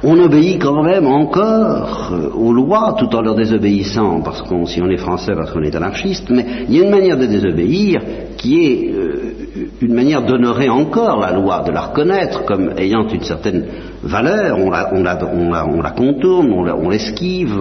on 0.09 0.17
obéit 0.19 0.61
quand 0.61 0.83
même 0.83 1.05
encore 1.05 2.13
euh, 2.13 2.29
aux 2.29 2.53
lois 2.53 2.95
tout 2.97 3.13
en 3.13 3.21
leur 3.21 3.35
désobéissant, 3.35 4.21
parce 4.21 4.41
qu'on, 4.41 4.65
si 4.65 4.81
on 4.81 4.89
est 4.89 4.97
français, 4.97 5.33
parce 5.35 5.51
qu'on 5.51 5.63
est 5.63 5.75
anarchiste, 5.75 6.29
mais 6.29 6.45
il 6.69 6.75
y 6.75 6.79
a 6.79 6.85
une 6.85 6.91
manière 6.91 7.17
de 7.17 7.25
désobéir 7.25 8.01
qui 8.37 8.65
est 8.65 8.89
euh, 8.93 9.33
une 9.81 9.93
manière 9.93 10.25
d'honorer 10.25 10.69
encore 10.69 11.19
la 11.19 11.33
loi, 11.33 11.61
de 11.67 11.71
la 11.71 11.81
reconnaître 11.81 12.45
comme 12.45 12.71
ayant 12.77 13.05
une 13.09 13.23
certaine 13.23 13.65
valeur, 14.01 14.57
on 14.59 14.69
la, 14.69 14.93
on 14.93 15.81
la 15.81 15.91
contourne, 15.91 16.53
on 16.53 16.89
l'esquive, 16.89 17.53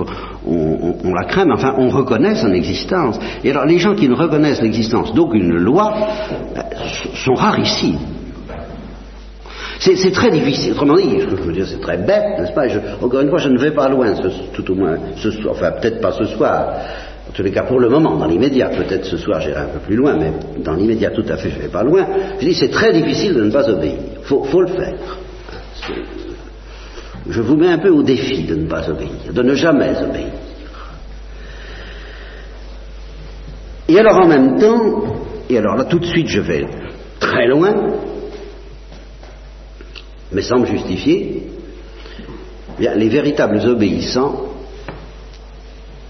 on, 0.47 1.15
la 1.15 1.45
mais 1.45 1.53
enfin 1.53 1.75
on 1.79 1.89
reconnaît 1.89 2.37
son 2.37 2.53
existence. 2.53 3.19
Et 3.43 3.51
alors 3.51 3.67
les 3.67 3.79
gens 3.79 3.97
qui 3.97 4.09
ne 4.09 4.15
reconnaissent 4.15 4.63
l'existence 4.63 5.13
d'aucune 5.15 5.57
loi 5.57 5.93
euh, 6.57 6.61
sont 7.15 7.35
rarissimes. 7.35 8.16
C'est 9.79 10.11
très 10.13 10.31
difficile. 10.31 10.73
Autrement 10.73 10.97
dit, 10.97 11.21
je 11.21 11.27
veux 11.27 11.53
dire, 11.53 11.67
c'est 11.67 11.81
très 11.81 11.99
bête, 11.99 12.39
n'est-ce 12.39 12.53
pas? 12.53 12.67
Encore 13.03 13.21
une 13.21 13.29
fois, 13.29 13.39
je 13.39 13.49
ne 13.49 13.59
vais 13.59 13.73
pas 13.73 13.89
loin, 13.89 14.15
tout 14.53 14.71
au 14.71 14.75
moins 14.75 14.97
ce 15.17 15.31
soir. 15.31 15.55
Enfin, 15.55 15.73
peut-être 15.73 16.01
pas 16.01 16.13
ce 16.13 16.25
soir. 16.25 16.75
En 17.29 17.33
tous 17.33 17.43
les 17.43 17.51
cas, 17.51 17.65
pour 17.65 17.79
le 17.79 17.89
moment, 17.89 18.17
dans 18.17 18.27
l'immédiat. 18.27 18.69
Peut-être 18.71 19.05
ce 19.05 19.17
soir, 19.17 19.41
j'irai 19.41 19.61
un 19.61 19.67
peu 19.67 19.81
plus 19.81 19.97
loin, 19.97 20.17
mais 20.17 20.33
dans 20.63 20.75
l'immédiat, 20.75 21.11
tout 21.11 21.25
à 21.29 21.37
fait, 21.37 21.51
je 21.51 21.57
ne 21.57 21.63
vais 21.63 21.69
pas 21.69 21.83
loin. 21.83 22.07
Je 22.41 22.47
dis, 22.47 22.55
c'est 22.55 22.71
très 22.71 22.93
difficile 22.93 23.35
de 23.35 23.45
ne 23.45 23.51
pas 23.51 23.69
obéir. 23.69 23.99
Faut, 24.23 24.45
faut 24.45 24.63
le 24.63 24.69
faire. 24.69 24.95
Je 27.29 27.41
vous 27.43 27.57
mets 27.57 27.69
un 27.69 27.79
peu 27.79 27.91
au 27.91 28.03
défi 28.03 28.45
de 28.45 28.55
ne 28.55 28.67
pas 28.67 28.89
obéir, 28.89 29.33
de 29.33 29.43
ne 29.43 29.55
jamais 29.55 29.91
obéir. 30.01 30.31
Et 33.89 33.99
alors 33.99 34.17
en 34.17 34.27
même 34.27 34.59
temps, 34.59 35.03
et 35.49 35.59
alors 35.59 35.77
là 35.77 35.85
tout 35.85 35.99
de 35.99 36.07
suite 36.07 36.29
je 36.29 36.41
vais 36.41 36.67
très 37.21 37.47
loin, 37.47 37.73
mais 40.33 40.43
semble 40.43 40.67
justifier, 40.67 41.43
bien, 42.79 42.95
les 42.95 43.09
véritables 43.09 43.61
obéissants 43.67 44.47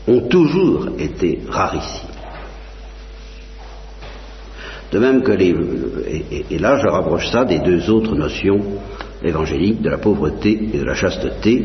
ont 0.09 0.21
toujours 0.23 0.89
été 0.99 1.41
rarissimes. 1.49 2.11
De 4.93 4.99
même 4.99 5.23
que 5.23 5.33
les. 5.33 5.55
Et, 6.51 6.59
là, 6.59 6.79
je 6.79 6.89
rapproche 6.89 7.31
ça 7.31 7.45
des 7.45 7.59
deux 7.59 7.91
autres 7.91 8.15
notions 8.15 8.61
évangéliques, 9.23 9.83
de 9.83 9.91
la 9.91 9.99
pauvreté 9.99 10.59
et 10.73 10.79
de 10.79 10.85
la 10.85 10.95
chasteté. 10.95 11.65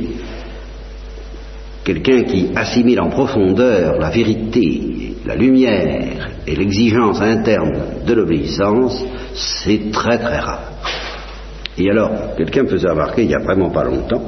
Quelqu'un 1.84 2.24
qui 2.24 2.50
assimile 2.55 3.00
en 3.00 3.10
profondeur 3.10 4.00
la 4.00 4.10
vérité, 4.10 5.15
la 5.25 5.36
lumière 5.36 6.29
et 6.46 6.55
l'exigence 6.55 7.22
interne 7.22 8.05
de 8.05 8.13
l'obéissance, 8.13 9.03
c'est 9.34 9.91
très 9.91 10.17
très 10.17 10.39
rare. 10.39 10.72
Et 11.81 11.89
alors, 11.89 12.11
quelqu'un 12.38 12.61
me 12.61 12.67
faisait 12.67 12.89
remarquer 12.89 13.23
il 13.23 13.29
n'y 13.29 13.35
a 13.35 13.39
vraiment 13.39 13.71
pas 13.71 13.83
longtemps 13.83 14.21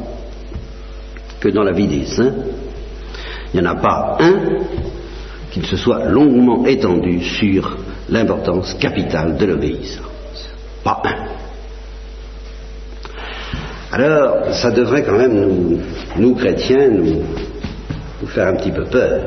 que 1.39 1.49
dans 1.49 1.61
la 1.61 1.71
vie 1.71 1.87
des 1.87 2.05
saints, 2.05 2.33
il 3.53 3.61
n'y 3.61 3.67
en 3.67 3.71
a 3.71 3.75
pas 3.75 4.17
un 4.19 4.33
qui 5.51 5.61
se 5.61 5.77
soit 5.77 6.05
longuement 6.05 6.65
étendu 6.65 7.21
sur 7.21 7.77
l'importance 8.09 8.73
capitale 8.79 9.37
de 9.37 9.45
l'obéissance. 9.45 10.49
Pas 10.83 10.99
un. 11.05 11.15
Alors, 13.91 14.51
ça 14.53 14.71
devrait 14.71 15.03
quand 15.03 15.19
même 15.19 15.39
nous, 15.39 15.79
nous 16.17 16.33
chrétiens, 16.33 16.89
nous 16.89 17.21
faire 18.25 18.47
un 18.47 18.55
petit 18.55 18.71
peu 18.71 18.85
peur 18.85 19.21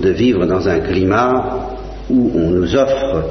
de 0.00 0.10
vivre 0.10 0.46
dans 0.46 0.68
un 0.68 0.78
climat 0.78 1.66
où 2.08 2.30
on 2.36 2.50
nous 2.50 2.76
offre 2.76 3.24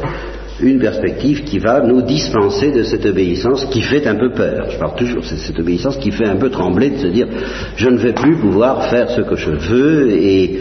une 0.61 0.79
perspective 0.79 1.43
qui 1.43 1.59
va 1.59 1.81
nous 1.81 2.01
dispenser 2.01 2.71
de 2.71 2.83
cette 2.83 3.05
obéissance 3.05 3.65
qui 3.65 3.81
fait 3.81 4.05
un 4.07 4.15
peu 4.15 4.31
peur. 4.31 4.69
Je 4.71 4.77
parle 4.77 4.95
toujours, 4.95 5.23
c'est 5.23 5.37
cette 5.37 5.59
obéissance 5.59 5.97
qui 5.97 6.11
fait 6.11 6.25
un 6.27 6.37
peu 6.37 6.49
trembler 6.49 6.91
de 6.91 6.97
se 6.97 7.07
dire 7.07 7.27
je 7.75 7.89
ne 7.89 7.97
vais 7.97 8.13
plus 8.13 8.35
pouvoir 8.37 8.85
faire 8.85 9.09
ce 9.09 9.21
que 9.21 9.35
je 9.35 9.51
veux 9.51 10.11
et 10.11 10.59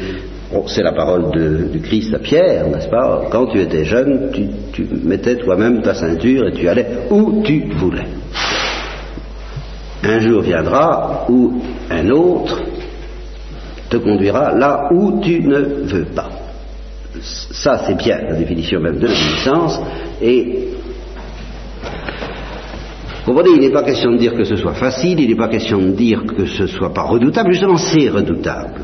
c'est 0.69 0.83
la 0.83 0.93
parole 0.93 1.31
du 1.71 1.81
Christ 1.81 2.15
à 2.15 2.19
Pierre, 2.19 2.69
n'est-ce 2.69 2.89
pas? 2.89 3.27
Quand 3.31 3.47
tu 3.47 3.61
étais 3.61 3.85
jeune, 3.85 4.31
tu, 4.33 4.47
tu 4.73 4.87
mettais 5.05 5.37
toi-même 5.37 5.83
ta 5.83 5.95
ceinture 5.95 6.47
et 6.47 6.53
tu 6.53 6.69
allais 6.69 6.87
où 7.11 7.43
tu 7.43 7.65
voulais. 7.77 8.07
Un 10.03 10.21
jour 10.21 10.43
viendra 10.43 11.27
où 11.29 11.61
un 11.91 12.11
autre 12.11 12.63
te 13.91 13.97
conduira 13.97 14.53
là 14.55 14.89
où 14.93 15.21
tu 15.21 15.41
ne 15.41 15.59
veux 15.59 16.07
pas. 16.15 16.36
Ça, 17.21 17.83
c'est 17.87 17.97
bien 17.97 18.19
la 18.29 18.37
définition 18.37 18.81
même 18.81 18.99
de 18.99 19.07
l'obéissance. 19.07 19.81
Et 20.21 20.69
vous 23.25 23.33
comprenez, 23.33 23.57
il 23.57 23.61
n'est 23.61 23.73
pas 23.73 23.83
question 23.83 24.13
de 24.13 24.19
dire 24.19 24.35
que 24.35 24.45
ce 24.45 24.57
soit 24.57 24.75
facile, 24.75 25.19
il 25.21 25.29
n'est 25.29 25.37
pas 25.37 25.49
question 25.49 25.79
de 25.79 25.91
dire 25.91 26.23
que 26.27 26.47
ce 26.47 26.67
soit 26.67 26.95
pas 26.95 27.03
redoutable, 27.03 27.53
justement 27.53 27.77
c'est 27.77 28.09
redoutable. 28.09 28.83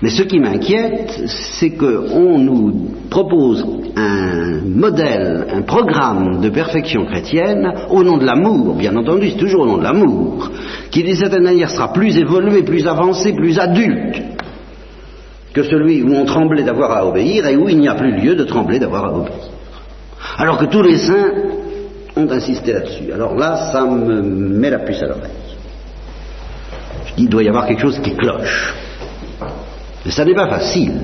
Mais 0.00 0.10
ce 0.10 0.22
qui 0.22 0.40
m'inquiète, 0.40 1.22
c'est 1.26 1.70
qu'on 1.70 2.38
nous 2.38 2.90
propose 3.08 3.64
un 3.96 4.62
modèle, 4.64 5.46
un 5.52 5.62
programme 5.62 6.40
de 6.40 6.48
perfection 6.48 7.04
chrétienne 7.04 7.72
au 7.90 8.02
nom 8.02 8.16
de 8.16 8.24
l'amour, 8.24 8.74
bien 8.74 8.96
entendu, 8.96 9.30
c'est 9.30 9.38
toujours 9.38 9.60
au 9.62 9.66
nom 9.66 9.78
de 9.78 9.84
l'amour, 9.84 10.50
qui 10.90 11.04
d'une 11.04 11.14
certaine 11.14 11.44
manière 11.44 11.70
sera 11.70 11.92
plus 11.92 12.16
évolué, 12.16 12.62
plus 12.62 12.86
avancé, 12.86 13.32
plus 13.32 13.58
adulte 13.58 14.22
que 15.52 15.62
celui 15.62 16.02
où 16.02 16.14
on 16.14 16.24
tremblait 16.24 16.62
d'avoir 16.62 16.92
à 16.92 17.06
obéir 17.06 17.46
et 17.46 17.56
où 17.56 17.68
il 17.68 17.78
n'y 17.78 17.88
a 17.88 17.94
plus 17.94 18.12
lieu 18.12 18.34
de 18.34 18.44
trembler 18.44 18.78
d'avoir 18.78 19.04
à 19.04 19.12
obéir. 19.12 19.36
Alors 20.38 20.58
que 20.58 20.64
tous 20.66 20.82
les 20.82 20.98
saints 20.98 21.32
ont 22.16 22.30
insisté 22.30 22.72
là-dessus. 22.72 23.12
Alors 23.12 23.34
là, 23.34 23.70
ça 23.72 23.84
me 23.84 24.22
met 24.22 24.70
la 24.70 24.80
puce 24.80 25.02
à 25.02 25.06
l'oreille. 25.06 25.30
Je 27.06 27.14
dis, 27.14 27.24
il 27.24 27.28
doit 27.28 27.42
y 27.42 27.48
avoir 27.48 27.66
quelque 27.66 27.82
chose 27.82 27.98
qui 28.00 28.14
cloche. 28.14 28.74
Mais 30.04 30.10
ça 30.10 30.24
n'est 30.24 30.34
pas 30.34 30.48
facile 30.48 30.94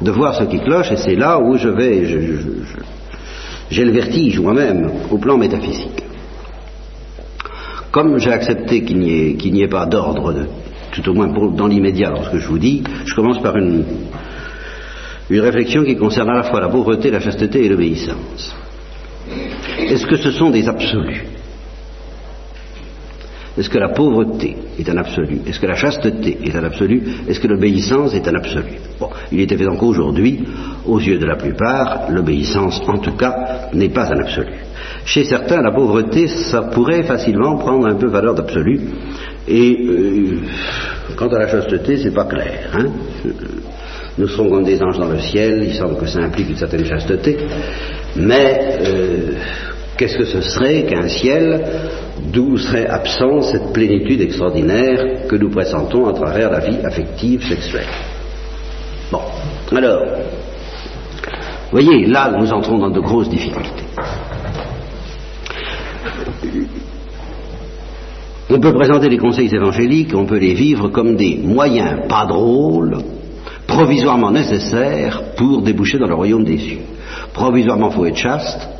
de 0.00 0.10
voir 0.10 0.34
ce 0.34 0.44
qui 0.44 0.60
cloche, 0.60 0.92
et 0.92 0.96
c'est 0.96 1.16
là 1.16 1.38
où 1.40 1.56
je 1.56 1.68
vais, 1.68 2.04
j'ai 3.70 3.84
le 3.84 3.92
vertige 3.92 4.38
moi-même 4.38 4.90
au 5.10 5.18
plan 5.18 5.36
métaphysique. 5.36 6.04
Comme 7.90 8.18
j'ai 8.18 8.32
accepté 8.32 8.84
qu'il 8.84 8.98
n'y 8.98 9.62
ait, 9.62 9.68
pas 9.68 9.86
d'ordre 9.86 10.32
de 10.32 10.46
tout 10.92 11.08
au 11.08 11.14
moins 11.14 11.28
dans 11.28 11.66
l'immédiat, 11.66 12.10
lorsque 12.10 12.36
je 12.36 12.46
vous 12.46 12.58
dis, 12.58 12.82
je 13.04 13.14
commence 13.14 13.40
par 13.42 13.56
une, 13.56 13.84
une 15.30 15.40
réflexion 15.40 15.84
qui 15.84 15.96
concerne 15.96 16.30
à 16.30 16.34
la 16.34 16.42
fois 16.44 16.60
la 16.60 16.68
pauvreté, 16.68 17.10
la 17.10 17.20
chasteté 17.20 17.64
et 17.64 17.68
l'obéissance. 17.68 18.54
Est-ce 19.78 20.06
que 20.06 20.16
ce 20.16 20.30
sont 20.30 20.50
des 20.50 20.68
absolus? 20.68 21.24
Est-ce 23.58 23.70
que 23.70 23.78
la 23.78 23.88
pauvreté 23.88 24.56
est 24.78 24.88
un 24.88 24.96
absolu? 24.98 25.40
Est-ce 25.46 25.58
que 25.58 25.66
la 25.66 25.74
chasteté 25.74 26.38
est 26.44 26.54
un 26.54 26.62
absolu? 26.62 27.02
Est-ce 27.26 27.40
que 27.40 27.48
l'obéissance 27.48 28.14
est 28.14 28.28
un 28.28 28.34
absolu? 28.36 28.78
Bon, 29.00 29.08
il 29.32 29.40
est 29.40 29.50
évident 29.50 29.74
qu'aujourd'hui, 29.76 30.44
aux 30.86 31.00
yeux 31.00 31.18
de 31.18 31.26
la 31.26 31.34
plupart, 31.34 32.08
l'obéissance, 32.10 32.80
en 32.86 32.98
tout 32.98 33.16
cas, 33.16 33.68
n'est 33.72 33.88
pas 33.88 34.12
un 34.12 34.20
absolu. 34.20 34.52
Chez 35.04 35.24
certains, 35.24 35.60
la 35.60 35.72
pauvreté, 35.72 36.28
ça 36.28 36.62
pourrait 36.62 37.02
facilement 37.02 37.56
prendre 37.56 37.88
un 37.88 37.96
peu 37.96 38.08
valeur 38.08 38.34
d'absolu, 38.34 38.80
et 39.48 39.76
euh, 39.88 40.40
quant 41.16 41.28
à 41.28 41.38
la 41.38 41.48
chasteté, 41.48 41.96
c'est 41.96 42.14
pas 42.14 42.26
clair. 42.26 42.70
Hein. 42.74 42.86
Nous 44.18 44.28
serons 44.28 44.50
comme 44.50 44.64
des 44.64 44.80
anges 44.82 44.98
dans 44.98 45.08
le 45.08 45.18
ciel, 45.18 45.64
il 45.64 45.74
semble 45.74 45.96
que 45.96 46.06
ça 46.06 46.20
implique 46.20 46.50
une 46.50 46.56
certaine 46.56 46.84
chasteté, 46.84 47.38
mais 48.16 48.78
euh, 48.82 49.32
qu'est-ce 49.98 50.16
que 50.16 50.24
ce 50.24 50.40
serait 50.40 50.84
qu'un 50.84 51.08
ciel 51.08 51.64
d'où 52.32 52.56
serait 52.56 52.86
absente 52.86 53.44
cette 53.44 53.72
plénitude 53.72 54.20
extraordinaire 54.20 55.26
que 55.28 55.36
nous 55.36 55.50
pressentons 55.50 56.06
à 56.06 56.12
travers 56.12 56.50
la 56.50 56.60
vie 56.60 56.78
affective 56.84 57.42
sexuelle? 57.46 57.88
Bon, 59.10 59.20
alors, 59.74 60.02
voyez, 61.72 62.06
là, 62.06 62.32
nous 62.38 62.50
entrons 62.52 62.78
dans 62.78 62.90
de 62.90 63.00
grosses 63.00 63.28
difficultés. 63.28 63.84
On 68.50 68.60
peut 68.60 68.72
présenter 68.72 69.08
les 69.08 69.18
conseils 69.18 69.54
évangéliques, 69.54 70.14
on 70.14 70.24
peut 70.24 70.38
les 70.38 70.54
vivre 70.54 70.88
comme 70.88 71.16
des 71.16 71.38
moyens 71.42 72.08
pas 72.08 72.24
drôles, 72.24 72.98
provisoirement 73.66 74.30
nécessaires 74.30 75.34
pour 75.36 75.60
déboucher 75.60 75.98
dans 75.98 76.06
le 76.06 76.14
royaume 76.14 76.44
des 76.44 76.58
cieux. 76.58 76.80
Provisoirement, 77.34 77.90
faut 77.90 78.06
être 78.06 78.16
chaste, 78.16 78.77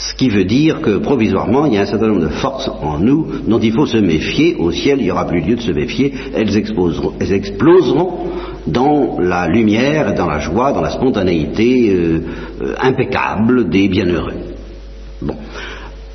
Ce 0.00 0.14
qui 0.14 0.30
veut 0.30 0.46
dire 0.46 0.80
que 0.80 0.96
provisoirement, 0.96 1.66
il 1.66 1.74
y 1.74 1.76
a 1.76 1.82
un 1.82 1.86
certain 1.86 2.06
nombre 2.06 2.22
de 2.22 2.28
forces 2.28 2.70
en 2.80 2.98
nous 2.98 3.26
dont 3.46 3.58
il 3.58 3.70
faut 3.70 3.84
se 3.84 3.98
méfier. 3.98 4.56
Au 4.58 4.72
ciel, 4.72 4.96
il 4.98 5.04
n'y 5.04 5.10
aura 5.10 5.26
plus 5.26 5.42
lieu 5.42 5.56
de 5.56 5.60
se 5.60 5.72
méfier. 5.72 6.14
Elles, 6.34 6.56
exploseront 6.56 8.12
dans 8.66 9.18
la 9.20 9.46
lumière, 9.46 10.14
dans 10.14 10.26
la 10.26 10.38
joie, 10.38 10.72
dans 10.72 10.80
la 10.80 10.88
spontanéité 10.88 11.90
euh, 11.90 12.20
euh, 12.62 12.74
impeccable 12.80 13.68
des 13.68 13.88
bienheureux. 13.88 14.38
Bon. 15.20 15.34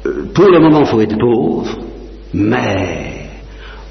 Euh, 0.07 0.29
pour 0.33 0.49
le 0.49 0.59
moment, 0.59 0.79
il 0.79 0.87
faut 0.87 1.01
être 1.01 1.19
pauvre, 1.19 1.77
mais 2.33 3.27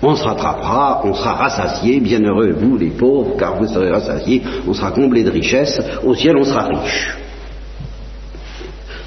on 0.03 0.17
se 0.17 0.25
rattrapera, 0.25 1.03
on 1.05 1.15
sera 1.15 1.35
rassasié, 1.35 2.01
bienheureux 2.01 2.51
vous 2.51 2.77
les 2.77 2.91
pauvres, 2.91 3.37
car 3.39 3.59
vous 3.59 3.69
serez 3.69 3.93
rassasiés, 3.93 4.43
on 4.67 4.75
sera 4.75 4.91
comblé 4.91 5.23
de 5.23 5.31
richesses, 5.31 5.81
au 6.05 6.17
ciel 6.17 6.37
on 6.37 6.45
sera 6.45 6.65
riche 6.65 7.24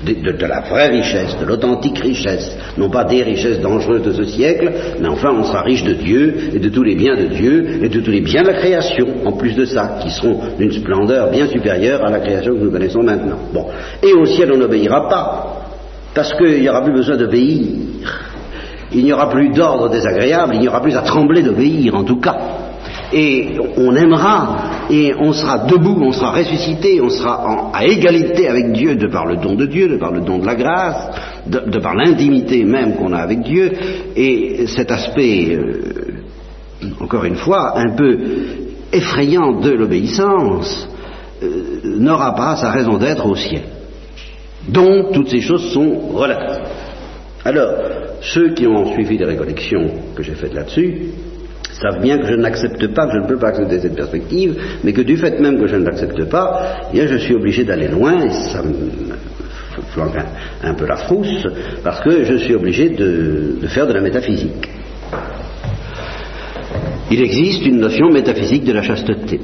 de, 0.05 0.45
la 0.45 0.61
vraie 0.61 0.89
richesse, 0.89 1.37
de 1.39 1.45
l'authentique 1.45 1.99
richesse, 1.99 2.55
non 2.77 2.89
pas 2.89 3.03
des 3.03 3.23
richesses 3.23 3.59
dangereuses 3.59 4.03
de 4.03 4.13
ce 4.13 4.25
siècle, 4.25 4.71
mais 4.99 5.07
enfin 5.07 5.31
on 5.31 5.43
sera 5.43 5.61
riche 5.61 5.83
de 5.83 5.93
Dieu 5.93 6.35
et 6.53 6.59
de 6.59 6.69
tous 6.69 6.83
les 6.83 6.95
biens 6.95 7.15
de 7.15 7.25
Dieu 7.25 7.83
et 7.83 7.89
de 7.89 7.99
tous 7.99 8.11
les 8.11 8.21
biens 8.21 8.43
de 8.43 8.47
la 8.47 8.53
création, 8.53 9.07
en 9.25 9.31
plus 9.33 9.55
de 9.55 9.65
ça, 9.65 9.97
qui 10.01 10.09
seront 10.11 10.39
d'une 10.57 10.71
splendeur 10.71 11.31
bien 11.31 11.47
supérieure 11.47 12.05
à 12.05 12.11
la 12.11 12.19
création 12.19 12.53
que 12.53 12.63
nous 12.63 12.71
connaissons 12.71 13.01
maintenant. 13.01 13.39
Bon. 13.53 13.65
Et 14.03 14.13
au 14.13 14.25
ciel 14.25 14.51
on 14.51 14.57
n'obéira 14.57 15.09
pas, 15.09 15.67
parce 16.13 16.33
qu'il 16.35 16.61
n'y 16.61 16.69
aura 16.69 16.83
plus 16.83 16.93
besoin 16.93 17.17
d'obéir. 17.17 17.67
Il 18.93 19.03
n'y 19.03 19.11
aura 19.11 19.29
plus 19.29 19.49
d'ordre 19.49 19.89
désagréable, 19.89 20.53
il 20.55 20.61
n'y 20.61 20.67
aura 20.67 20.81
plus 20.81 20.95
à 20.95 21.01
trembler 21.01 21.41
d'obéir 21.41 21.95
en 21.95 22.03
tout 22.03 22.21
cas 22.21 22.37
et 23.13 23.57
on 23.77 23.95
aimera, 23.95 24.87
et 24.89 25.13
on 25.19 25.31
sera 25.31 25.59
debout, 25.59 25.97
on 26.01 26.11
sera 26.11 26.31
ressuscité, 26.31 26.99
on 27.01 27.09
sera 27.09 27.71
à 27.73 27.85
égalité 27.85 28.47
avec 28.47 28.71
Dieu 28.73 28.95
de 28.95 29.07
par 29.07 29.25
le 29.25 29.37
don 29.37 29.55
de 29.55 29.65
Dieu, 29.65 29.87
de 29.87 29.97
par 29.97 30.11
le 30.11 30.21
don 30.21 30.39
de 30.39 30.45
la 30.45 30.55
grâce, 30.55 31.09
de, 31.45 31.79
par 31.79 31.95
l'intimité 31.95 32.63
même 32.63 32.95
qu'on 32.95 33.13
a 33.13 33.19
avec 33.19 33.41
Dieu, 33.41 33.71
et 34.15 34.67
cet 34.67 34.91
aspect, 34.91 35.55
euh, 35.55 36.93
encore 36.99 37.25
une 37.25 37.35
fois, 37.35 37.77
un 37.77 37.95
peu 37.95 38.19
effrayant 38.91 39.59
de 39.59 39.71
l'obéissance, 39.71 40.89
euh, 41.43 41.81
n'aura 41.83 42.35
pas 42.35 42.55
sa 42.57 42.71
raison 42.71 42.97
d'être 42.97 43.25
au 43.25 43.35
ciel. 43.35 43.63
Donc 44.67 45.13
toutes 45.13 45.29
ces 45.29 45.41
choses 45.41 45.71
sont 45.71 46.09
relatives. 46.13 46.63
Alors, 47.45 47.71
ceux 48.21 48.53
qui 48.53 48.67
ont 48.67 48.91
suivi 48.93 49.17
les 49.17 49.25
récollections 49.25 49.89
que 50.15 50.23
j'ai 50.23 50.33
faites 50.33 50.53
là-dessus, 50.53 51.11
savent 51.81 52.01
bien 52.01 52.17
que 52.17 52.27
je 52.27 52.36
n'accepte 52.36 52.88
pas, 52.93 53.07
que 53.07 53.13
je 53.13 53.19
ne 53.19 53.27
peux 53.27 53.38
pas 53.38 53.50
accepter 53.50 53.79
cette 53.79 53.96
perspective, 53.96 54.55
mais 54.84 54.93
que 54.93 55.01
du 55.01 55.17
fait 55.17 55.39
même 55.39 55.60
que 55.60 55.67
je 55.67 55.75
ne 55.75 55.86
l'accepte 55.86 56.24
pas, 56.25 56.89
eh 56.93 57.07
je 57.07 57.17
suis 57.17 57.36
obligé 57.36 57.63
d'aller 57.63 57.88
loin, 57.88 58.19
et 58.24 58.29
ça 58.29 58.62
me 58.63 58.74
flanque 59.89 60.17
un, 60.63 60.74
peu 60.74 60.86
la 60.86 60.98
frousse, 60.98 61.48
parce 61.84 62.00
que 62.01 62.24
je 62.24 62.36
suis 62.36 62.55
obligé 62.55 62.89
de, 62.89 63.57
de 63.62 63.67
faire 63.67 63.88
de 63.88 63.93
la 63.93 64.01
métaphysique. 64.01 64.69
Il 67.10 67.22
existe 67.22 67.65
une 67.65 67.79
notion 67.79 68.10
métaphysique 68.10 68.65
de 68.65 68.74
la 68.74 68.81
chasteté. 68.81 69.39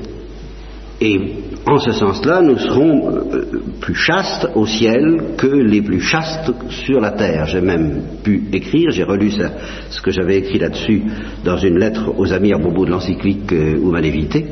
Et 0.99 1.19
en 1.65 1.77
ce 1.77 1.93
sens-là, 1.93 2.41
nous 2.41 2.57
serons 2.57 3.09
euh, 3.09 3.45
plus 3.79 3.95
chastes 3.95 4.47
au 4.53 4.65
ciel 4.65 5.35
que 5.37 5.47
les 5.47 5.81
plus 5.81 6.01
chastes 6.01 6.51
sur 6.69 6.99
la 6.99 7.11
terre. 7.11 7.45
J'ai 7.45 7.61
même 7.61 8.01
pu 8.21 8.43
écrire, 8.51 8.91
j'ai 8.91 9.03
relu 9.03 9.31
ce 9.31 10.01
que 10.01 10.11
j'avais 10.11 10.37
écrit 10.39 10.59
là-dessus 10.59 11.03
dans 11.45 11.55
une 11.57 11.79
lettre 11.79 12.13
aux 12.17 12.33
amis 12.33 12.53
à 12.53 12.57
bout 12.57 12.85
de 12.85 12.91
l'encyclique 12.91 13.51
euh, 13.53 13.77
Humanité. 13.77 14.45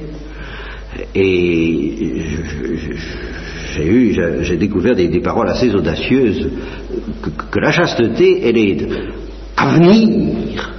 Et 1.13 2.21
j'ai 3.75 3.87
eu, 3.87 4.17
j'ai 4.43 4.57
découvert 4.57 4.95
des, 4.95 5.19
paroles 5.19 5.49
assez 5.49 5.73
audacieuses, 5.73 6.49
que, 7.51 7.59
la 7.59 7.71
chasteté, 7.71 8.41
elle 8.43 8.57
est 8.57 8.87
à 9.57 9.73
venir, 9.77 10.73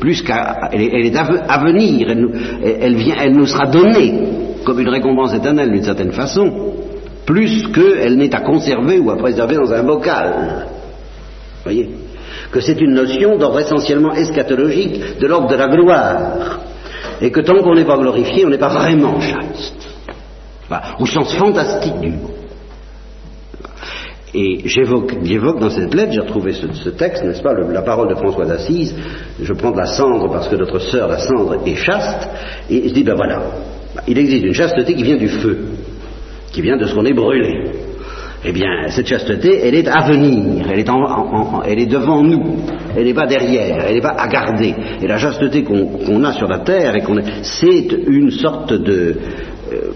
plus 0.00 0.22
qu'à, 0.22 0.70
elle, 0.72 1.06
est 1.06 1.16
à 1.16 1.64
venir, 1.64 2.08
elle 2.10 3.32
nous 3.32 3.46
sera 3.46 3.66
donnée 3.66 4.14
comme 4.66 4.80
une 4.80 4.88
récompense 4.88 5.32
éternelle 5.32 5.70
d'une 5.70 5.84
certaine 5.84 6.12
façon, 6.12 6.52
plus 7.24 7.68
qu'elle 7.68 8.16
n'est 8.16 8.34
à 8.34 8.40
conserver 8.40 8.98
ou 8.98 9.10
à 9.10 9.16
préserver 9.16 9.54
dans 9.54 9.72
un 9.72 9.84
bocal. 9.84 10.66
Voyez 11.62 11.88
Que 12.50 12.60
c'est 12.60 12.80
une 12.80 12.94
notion 12.94 13.38
d'ordre 13.38 13.60
essentiellement 13.60 14.12
eschatologique, 14.12 15.18
de 15.20 15.26
l'ordre 15.26 15.48
de 15.48 15.54
la 15.54 15.68
gloire. 15.68 16.60
Et 17.20 17.30
que 17.30 17.40
tant 17.40 17.62
qu'on 17.62 17.74
n'est 17.74 17.84
pas 17.84 17.96
glorifié, 17.96 18.44
on 18.44 18.50
n'est 18.50 18.58
pas 18.58 18.74
vraiment 18.74 19.20
chaste. 19.20 19.88
au 20.98 21.06
sens 21.06 21.32
fantastique 21.34 22.00
du 22.00 22.10
mot. 22.10 22.30
Et 24.34 24.62
j'évoque 24.64 25.60
dans 25.60 25.70
cette 25.70 25.94
lettre, 25.94 26.12
j'ai 26.12 26.20
retrouvé 26.20 26.52
ce, 26.52 26.88
texte, 26.90 27.24
n'est-ce 27.24 27.40
pas, 27.40 27.54
la 27.54 27.82
parole 27.82 28.08
de 28.08 28.16
François 28.16 28.44
d'Assise, 28.44 28.94
je 29.40 29.52
prends 29.54 29.70
de 29.70 29.78
la 29.78 29.86
cendre 29.86 30.30
parce 30.30 30.48
que 30.48 30.56
notre 30.56 30.78
sœur, 30.80 31.08
la 31.08 31.18
cendre, 31.18 31.56
est 31.64 31.76
chaste, 31.76 32.28
et 32.68 32.88
je 32.88 32.92
dis, 32.92 33.02
ben 33.02 33.14
voilà, 33.14 33.40
il 34.06 34.18
existe 34.18 34.44
une 34.44 34.54
chasteté 34.54 34.94
qui 34.94 35.02
vient 35.02 35.16
du 35.16 35.28
feu, 35.28 35.58
qui 36.52 36.62
vient 36.62 36.76
de 36.76 36.86
ce 36.86 36.94
qu'on 36.94 37.04
est 37.04 37.12
brûlé. 37.12 37.70
Eh 38.44 38.52
bien, 38.52 38.88
cette 38.88 39.06
chasteté, 39.08 39.60
elle 39.64 39.74
est 39.74 39.88
à 39.88 40.06
venir, 40.06 40.66
elle 40.70 40.78
est, 40.78 41.86
devant 41.86 42.22
nous, 42.22 42.58
elle 42.96 43.04
n'est 43.04 43.14
pas 43.14 43.26
derrière, 43.26 43.86
elle 43.88 43.94
n'est 43.94 44.00
pas 44.00 44.14
à 44.16 44.28
garder. 44.28 44.74
Et 45.02 45.06
la 45.06 45.18
chasteté 45.18 45.64
qu'on 45.64 46.22
a 46.22 46.32
sur 46.32 46.46
la 46.46 46.60
terre, 46.60 46.94
c'est 47.42 47.88
une 48.06 48.30
sorte 48.30 48.72
de, 48.72 49.16
euh, 49.72 49.90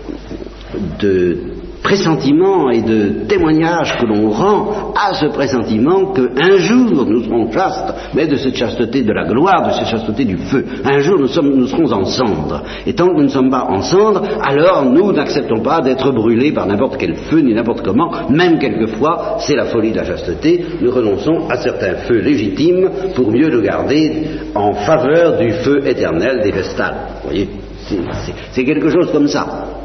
de 0.98 1.38
pressentiment 1.82 2.70
et 2.70 2.82
de 2.82 3.26
témoignage 3.26 3.96
que 3.98 4.06
l'on 4.06 4.30
rend 4.30 4.92
à 4.94 5.14
ce 5.14 5.26
pressentiment 5.26 6.12
qu'un 6.12 6.56
jour 6.58 7.06
nous 7.06 7.24
serons 7.24 7.50
chastes, 7.50 7.94
mais 8.14 8.26
de 8.26 8.36
cette 8.36 8.56
chasteté 8.56 9.02
de 9.02 9.12
la 9.12 9.24
gloire, 9.24 9.68
de 9.68 9.72
cette 9.72 9.86
chasteté 9.86 10.24
du 10.24 10.36
feu. 10.36 10.64
Un 10.84 10.98
jour 11.00 11.18
nous, 11.18 11.28
sommes, 11.28 11.54
nous 11.54 11.66
serons 11.66 11.90
en 11.92 12.04
cendre. 12.04 12.62
Et 12.86 12.94
tant 12.94 13.08
que 13.08 13.14
nous 13.14 13.24
ne 13.24 13.28
sommes 13.28 13.50
pas 13.50 13.66
en 13.68 13.82
cendre, 13.82 14.22
alors 14.42 14.84
nous 14.84 15.12
n'acceptons 15.12 15.60
pas 15.60 15.80
d'être 15.80 16.12
brûlés 16.12 16.52
par 16.52 16.66
n'importe 16.66 16.96
quel 16.96 17.14
feu 17.14 17.40
ni 17.40 17.54
n'importe 17.54 17.82
comment, 17.82 18.10
même 18.28 18.58
quelquefois, 18.58 19.36
c'est 19.40 19.56
la 19.56 19.66
folie 19.66 19.92
de 19.92 19.96
la 19.96 20.04
chasteté, 20.04 20.64
nous 20.80 20.90
renonçons 20.90 21.48
à 21.48 21.56
certains 21.56 21.94
feux 22.06 22.20
légitimes 22.20 22.90
pour 23.14 23.30
mieux 23.30 23.48
le 23.48 23.60
garder 23.60 24.24
en 24.54 24.72
faveur 24.74 25.38
du 25.38 25.50
feu 25.50 25.80
éternel 25.86 26.40
des 26.42 26.52
vestales. 26.52 26.96
Vous 27.22 27.30
voyez 27.30 27.48
c'est 28.52 28.64
quelque 28.64 28.88
chose 28.88 29.10
comme 29.12 29.26
ça. 29.26 29.79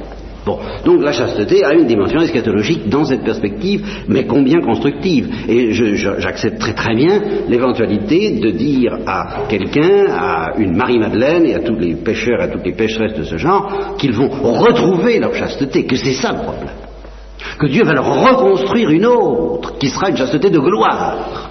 Bon, 0.45 0.59
donc 0.85 1.01
la 1.01 1.11
chasteté 1.11 1.65
a 1.65 1.73
une 1.73 1.87
dimension 1.87 2.19
eschatologique 2.21 2.87
dans 2.87 3.03
cette 3.03 3.23
perspective, 3.23 3.83
mais 4.07 4.25
combien 4.25 4.61
constructive. 4.61 5.27
Et 5.49 5.71
j'accepte 5.73 6.59
très 6.59 6.73
très 6.73 6.93
bien 6.95 7.19
l'éventualité 7.49 8.39
de 8.39 8.51
dire 8.51 8.95
à 9.07 9.45
quelqu'un, 9.49 10.05
à 10.11 10.53
une 10.59 10.77
Marie-Madeleine 10.77 11.45
et 11.47 11.55
à 11.55 11.59
tous 11.59 11.75
les 11.75 11.95
pêcheurs 11.95 12.39
à 12.39 12.47
toutes 12.47 12.63
les 12.63 12.73
pêcheresses 12.73 13.17
de 13.17 13.23
ce 13.23 13.37
genre, 13.37 13.95
qu'ils 13.97 14.13
vont 14.13 14.29
retrouver 14.29 15.17
leur 15.17 15.33
chasteté, 15.33 15.85
que 15.85 15.95
c'est 15.95 16.13
ça 16.13 16.33
le 16.33 16.43
problème. 16.43 16.75
Que 17.57 17.65
Dieu 17.65 17.83
va 17.83 17.93
leur 17.93 18.05
reconstruire 18.05 18.91
une 18.91 19.05
autre, 19.05 19.77
qui 19.79 19.89
sera 19.89 20.09
une 20.09 20.17
chasteté 20.17 20.51
de 20.51 20.59
gloire. 20.59 21.49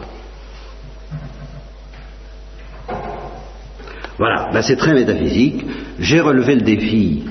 Voilà, 4.19 4.51
ben 4.53 4.63
c'est 4.63 4.77
très 4.77 4.95
métaphysique. 4.95 5.65
J'ai 5.99 6.21
relevé 6.21 6.55
le 6.55 6.61
défi 6.61 7.25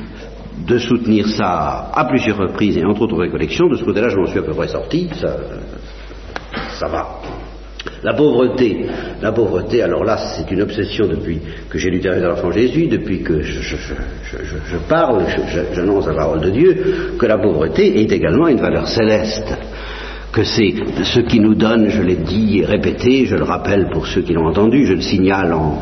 de 0.65 0.78
soutenir 0.78 1.28
ça 1.28 1.91
à 1.93 2.06
plusieurs 2.06 2.38
reprises 2.38 2.78
et 2.78 2.86
entre 2.86 3.02
autres 3.02 3.17
récollections. 3.17 3.67
De 3.67 3.76
ce 3.76 3.84
côté-là, 3.84 4.10
je 4.10 4.17
m'en 4.17 4.28
suis 4.28 4.39
à 4.39 4.43
peu 4.43 4.54
près 4.54 4.67
sorti. 4.67 5.10
Ça, 5.19 5.38
ça 6.80 6.88
va. 6.88 7.19
La 8.02 8.13
pauvreté, 8.13 8.86
la 9.21 9.32
pauvreté, 9.32 9.82
alors 9.82 10.04
là, 10.04 10.17
c'est 10.17 10.49
une 10.52 10.62
obsession 10.62 11.08
depuis 11.08 11.39
que 11.69 11.78
j'ai 11.78 11.89
lu 11.89 11.99
Thérèse 11.99 12.21
de 12.21 12.28
l'Enfant 12.28 12.52
Jésus, 12.52 12.88
depuis 12.88 13.23
que 13.23 13.41
je, 13.41 13.62
je, 13.62 13.76
je, 13.76 14.56
je 14.71 14.78
parle, 14.89 15.26
j'annonce 15.73 16.08
la 16.08 16.13
parole 16.13 16.41
de 16.41 16.49
Dieu, 16.49 17.15
que 17.17 17.26
la 17.26 17.38
pauvreté 17.38 18.02
est 18.02 18.12
également 18.12 18.47
une 18.47 18.60
valeur 18.60 18.88
céleste 18.88 19.54
que 20.33 20.43
c'est 20.43 20.73
ce 21.03 21.19
qui 21.19 21.39
nous 21.39 21.53
donne, 21.53 21.89
je 21.89 22.01
l'ai 22.01 22.15
dit 22.15 22.59
et 22.59 22.65
répété, 22.65 23.25
je 23.25 23.35
le 23.35 23.43
rappelle 23.43 23.89
pour 23.91 24.07
ceux 24.07 24.21
qui 24.21 24.33
l'ont 24.33 24.47
entendu, 24.47 24.85
je 24.85 24.93
le 24.93 25.01
signale 25.01 25.53
en, 25.53 25.77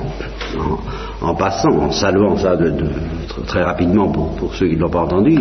en 1.21 1.35
passant, 1.35 1.69
en 1.69 1.91
saluant 1.91 2.35
ça 2.35 2.57
très 3.47 3.63
rapidement 3.63 4.09
pour, 4.09 4.53
ceux 4.55 4.67
qui 4.67 4.75
ne 4.75 4.81
l'ont 4.81 4.89
pas 4.89 5.03
entendu, 5.03 5.39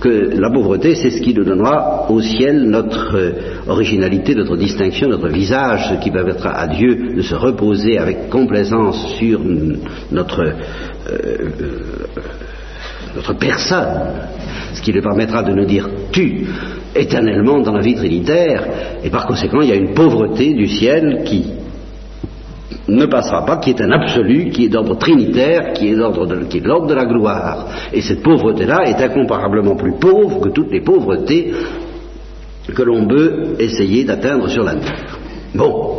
que 0.00 0.38
la 0.38 0.50
pauvreté, 0.50 0.94
c'est 0.94 1.10
ce 1.10 1.20
qui 1.20 1.32
nous 1.32 1.44
donnera 1.44 2.10
au 2.10 2.20
ciel 2.20 2.68
notre 2.68 3.16
euh, 3.16 3.32
originalité, 3.66 4.34
notre 4.34 4.56
distinction, 4.56 5.08
notre 5.08 5.28
visage, 5.28 5.88
ce 5.90 5.94
qui 6.02 6.10
permettra 6.10 6.50
à 6.50 6.66
Dieu 6.66 7.14
de 7.16 7.22
se 7.22 7.34
reposer 7.34 7.98
avec 7.98 8.28
complaisance 8.28 9.14
sur 9.18 9.40
notre, 10.12 10.42
euh, 10.42 10.52
euh, 11.10 11.48
notre 13.16 13.32
personne, 13.34 13.88
ce 14.74 14.82
qui 14.82 14.92
lui 14.92 15.00
permettra 15.00 15.42
de 15.42 15.52
nous 15.52 15.64
dire 15.64 15.88
tu 16.12 16.46
éternellement 16.94 17.60
dans 17.60 17.72
la 17.72 17.80
vie 17.80 17.94
trinitaire, 17.94 18.64
et 19.02 19.10
par 19.10 19.26
conséquent 19.26 19.60
il 19.60 19.68
y 19.68 19.72
a 19.72 19.76
une 19.76 19.94
pauvreté 19.94 20.54
du 20.54 20.66
ciel 20.66 21.22
qui 21.24 21.44
ne 22.88 23.06
passera 23.06 23.44
pas, 23.44 23.58
qui 23.58 23.70
est 23.70 23.80
un 23.80 23.92
absolu, 23.92 24.50
qui 24.50 24.64
est 24.64 24.68
d'ordre 24.68 24.96
trinitaire, 24.96 25.72
qui 25.74 25.88
est 25.88 25.96
d'ordre 25.96 26.26
de, 26.26 26.44
qui 26.44 26.58
est 26.58 26.66
l'ordre 26.66 26.88
de 26.88 26.94
la 26.94 27.04
gloire. 27.04 27.66
Et 27.92 28.00
cette 28.00 28.22
pauvreté-là 28.22 28.84
est 28.86 29.00
incomparablement 29.02 29.76
plus 29.76 29.92
pauvre 29.92 30.40
que 30.40 30.48
toutes 30.48 30.72
les 30.72 30.80
pauvretés 30.80 31.52
que 32.74 32.82
l'on 32.82 33.06
peut 33.06 33.54
essayer 33.58 34.04
d'atteindre 34.04 34.48
sur 34.48 34.64
la 34.64 34.74
terre. 34.74 35.18
Bon. 35.54 35.98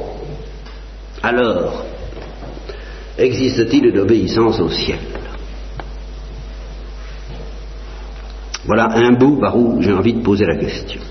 Alors, 1.24 1.86
existe-t-il 3.18 3.86
une 3.88 4.00
obéissance 4.00 4.60
au 4.60 4.70
ciel? 4.70 5.00
Voilà 8.74 8.88
un 8.96 9.12
bout 9.12 9.36
par 9.36 9.58
où 9.58 9.82
j'ai 9.82 9.92
envie 9.92 10.14
de 10.14 10.22
poser 10.22 10.46
la 10.46 10.56
question. 10.56 11.02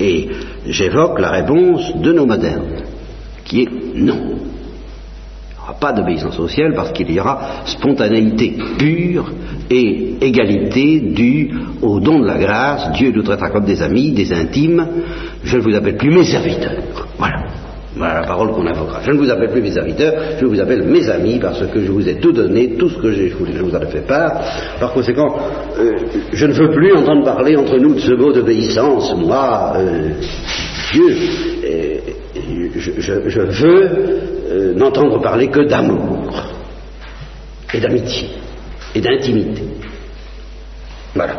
Et 0.00 0.28
j'évoque 0.66 1.20
la 1.20 1.30
réponse 1.30 1.96
de 1.98 2.12
nos 2.12 2.26
modernes, 2.26 2.82
qui 3.44 3.62
est 3.62 3.68
non. 3.94 4.16
Il 4.16 5.54
n'y 5.54 5.62
aura 5.62 5.74
pas 5.74 5.92
d'obéissance 5.92 6.40
au 6.40 6.48
ciel 6.48 6.72
parce 6.74 6.90
qu'il 6.90 7.12
y 7.12 7.20
aura 7.20 7.62
spontanéité 7.66 8.56
pure 8.76 9.30
et 9.70 10.14
égalité 10.20 11.12
due 11.14 11.54
au 11.80 12.00
don 12.00 12.18
de 12.18 12.26
la 12.26 12.38
grâce. 12.38 12.90
Dieu 12.90 13.12
nous 13.14 13.22
traitera 13.22 13.50
comme 13.50 13.64
des 13.64 13.80
amis, 13.80 14.10
des 14.10 14.32
intimes. 14.32 14.84
Je 15.44 15.58
ne 15.58 15.62
vous 15.62 15.76
appelle 15.76 15.96
plus 15.96 16.10
mes 16.10 16.24
serviteurs. 16.24 17.06
Voilà. 17.96 18.20
La 18.20 18.26
parole 18.26 18.52
qu'on 18.52 18.66
invoquera. 18.66 19.00
Je 19.02 19.10
ne 19.10 19.18
vous 19.18 19.30
appelle 19.30 19.50
plus 19.50 19.60
mes 19.60 19.70
serviteurs, 19.72 20.14
je 20.40 20.46
vous 20.46 20.58
appelle 20.58 20.82
mes 20.84 21.08
amis 21.10 21.38
parce 21.38 21.66
que 21.66 21.80
je 21.80 21.92
vous 21.92 22.08
ai 22.08 22.14
tout 22.16 22.32
donné, 22.32 22.76
tout 22.76 22.88
ce 22.88 22.96
que 22.96 23.12
je, 23.12 23.28
je 23.28 23.62
vous 23.62 23.74
en 23.74 23.80
ai 23.80 23.86
fait 23.86 24.06
part. 24.06 24.40
Par 24.80 24.92
conséquent, 24.92 25.36
euh, 25.78 25.96
je 26.32 26.46
ne 26.46 26.52
veux 26.52 26.70
plus 26.70 26.94
entendre 26.94 27.24
parler 27.24 27.54
entre 27.56 27.76
nous 27.78 27.94
de 27.94 28.00
ce 28.00 28.12
mot 28.12 28.32
d'obéissance. 28.32 29.14
Moi, 29.14 29.72
euh, 29.76 30.10
Dieu, 30.92 31.16
euh, 31.64 31.98
je, 32.76 32.92
je, 32.98 33.28
je, 33.28 33.40
veux 33.40 33.90
euh, 34.50 34.74
n'entendre 34.74 35.20
parler 35.20 35.48
que 35.48 35.60
d'amour 35.68 36.32
et 37.74 37.80
d'amitié 37.80 38.30
et 38.94 39.00
d'intimité. 39.00 39.62
Voilà. 41.14 41.34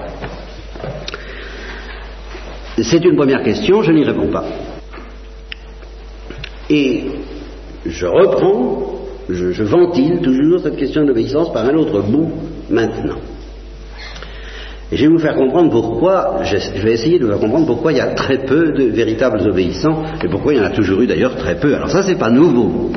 C'est 2.80 3.04
une 3.04 3.16
première 3.16 3.44
question, 3.44 3.82
je 3.82 3.92
n'y 3.92 4.04
réponds 4.04 4.32
pas. 4.32 4.46
Et 6.70 7.04
je 7.86 8.06
reprends, 8.06 9.00
je, 9.30 9.64
ventile 9.64 10.20
toujours 10.22 10.60
cette 10.62 10.78
question 10.78 11.06
d'obéissance 11.06 11.52
par 11.52 11.66
un 11.66 11.76
autre 11.76 12.02
bout 12.02 12.32
maintenant. 12.70 13.18
Et 14.92 14.98
je 14.98 15.06
vais 15.06 15.12
vous 15.12 15.20
faire 15.20 15.36
comprendre 15.36 15.72
pourquoi, 15.72 16.42
je 16.44 16.82
vais 16.82 16.94
essayer 16.94 17.18
de 17.18 17.26
vous 17.26 17.32
faire 17.32 17.40
comprendre 17.40 17.66
pourquoi 17.66 17.92
il 17.92 17.98
y 17.98 18.02
a 18.02 18.14
très 18.14 18.46
peu 18.46 18.74
de 18.74 18.84
véritables 18.92 19.42
obéissants 19.50 20.04
et 20.24 20.28
pourquoi 20.28 20.54
il 20.54 20.58
y 20.58 20.62
en 20.62 20.66
a 20.66 20.70
toujours 20.70 21.02
eu 21.02 21.08
d'ailleurs 21.08 21.36
très 21.36 21.56
peu. 21.60 21.74
Alors 21.74 21.90
ça 21.90 22.04
c'est 22.04 22.18
pas 22.18 22.30
nouveau. 22.30 22.92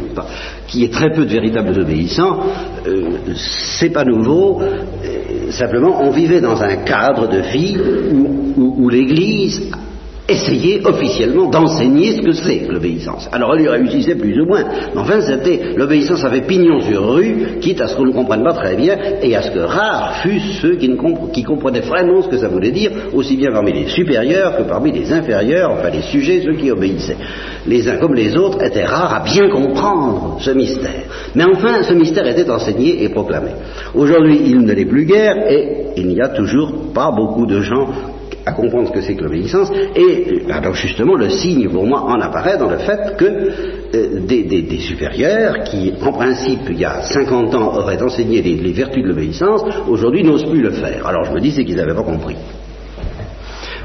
Qu'il 0.68 0.82
y 0.82 0.84
ait 0.84 0.90
très 0.90 1.10
peu 1.10 1.24
de 1.24 1.30
véritables 1.30 1.78
obéissants, 1.80 2.40
euh, 2.86 3.34
c'est 3.78 3.90
pas 3.90 4.04
nouveau. 4.04 4.60
Euh, 4.60 5.50
simplement 5.50 6.02
on 6.02 6.10
vivait 6.10 6.40
dans 6.40 6.60
un 6.62 6.76
cadre 6.76 7.28
de 7.28 7.38
vie 7.38 7.78
où 8.56 8.88
l'Église 8.90 9.70
essayer 10.28 10.80
officiellement 10.84 11.48
d'enseigner 11.48 12.16
ce 12.16 12.22
que 12.22 12.32
c'est 12.32 12.66
l'obéissance. 12.68 13.28
Alors 13.32 13.54
elle 13.54 13.62
y 13.62 13.68
réussissait 13.68 14.16
plus 14.16 14.40
ou 14.40 14.46
moins, 14.46 14.64
mais 14.94 15.00
enfin 15.00 15.20
c'était 15.20 15.74
l'obéissance 15.76 16.24
avait 16.24 16.40
pignon 16.40 16.80
sur 16.80 17.14
rue, 17.14 17.58
quitte 17.60 17.80
à 17.80 17.86
ce 17.86 17.96
qu'on 17.96 18.06
ne 18.06 18.12
comprenne 18.12 18.42
pas 18.42 18.54
très 18.54 18.76
bien 18.76 18.96
et 19.22 19.36
à 19.36 19.42
ce 19.42 19.50
que 19.50 19.60
rares 19.60 20.16
fussent 20.22 20.60
ceux 20.60 20.76
qui, 20.76 20.90
qui 21.32 21.42
comprenaient 21.44 21.80
vraiment 21.80 22.22
ce 22.22 22.28
que 22.28 22.38
ça 22.38 22.48
voulait 22.48 22.72
dire, 22.72 22.90
aussi 23.14 23.36
bien 23.36 23.52
parmi 23.52 23.72
les 23.72 23.86
supérieurs 23.86 24.56
que 24.56 24.62
parmi 24.64 24.90
les 24.92 25.12
inférieurs, 25.12 25.70
enfin 25.70 25.90
les 25.90 26.02
sujets, 26.02 26.42
ceux 26.44 26.54
qui 26.54 26.70
obéissaient. 26.70 27.16
Les 27.66 27.88
uns 27.88 27.98
comme 27.98 28.14
les 28.14 28.36
autres 28.36 28.62
étaient 28.64 28.84
rares 28.84 29.14
à 29.14 29.20
bien 29.20 29.48
comprendre 29.48 30.38
ce 30.40 30.50
mystère. 30.50 31.04
Mais 31.34 31.44
enfin, 31.44 31.82
ce 31.82 31.92
mystère 31.92 32.26
était 32.26 32.50
enseigné 32.50 33.04
et 33.04 33.08
proclamé. 33.08 33.50
Aujourd'hui, 33.94 34.40
il 34.44 34.60
ne 34.60 34.72
l'est 34.72 34.84
plus 34.84 35.04
guère 35.04 35.36
et 35.48 35.88
il 35.96 36.08
n'y 36.08 36.20
a 36.20 36.28
toujours 36.28 36.92
pas 36.94 37.10
beaucoup 37.10 37.46
de 37.46 37.60
gens 37.60 37.88
à 38.46 38.52
comprendre 38.52 38.86
ce 38.88 38.92
que 38.92 39.00
c'est 39.00 39.16
que 39.16 39.24
l'obéissance, 39.24 39.72
et 39.96 40.42
alors 40.50 40.74
justement 40.74 41.16
le 41.16 41.28
signe 41.28 41.68
pour 41.68 41.84
moi 41.84 42.02
en 42.02 42.20
apparaît 42.20 42.56
dans 42.56 42.70
le 42.70 42.78
fait 42.78 43.16
que 43.16 43.24
euh, 43.24 44.20
des, 44.20 44.78
supérieurs 44.78 45.64
qui 45.64 45.92
en 46.00 46.12
principe 46.12 46.60
il 46.70 46.78
y 46.78 46.84
a 46.84 47.02
50 47.02 47.54
ans 47.56 47.76
auraient 47.76 48.00
enseigné 48.00 48.42
les, 48.42 48.72
vertus 48.72 49.02
de 49.02 49.08
l'obéissance, 49.08 49.64
aujourd'hui 49.88 50.22
n'osent 50.22 50.48
plus 50.48 50.62
le 50.62 50.70
faire. 50.70 51.06
Alors 51.06 51.24
je 51.24 51.32
me 51.32 51.40
dis 51.40 51.50
c'est 51.50 51.64
qu'ils 51.64 51.76
n'avaient 51.76 51.94
pas 51.94 52.04
compris. 52.04 52.36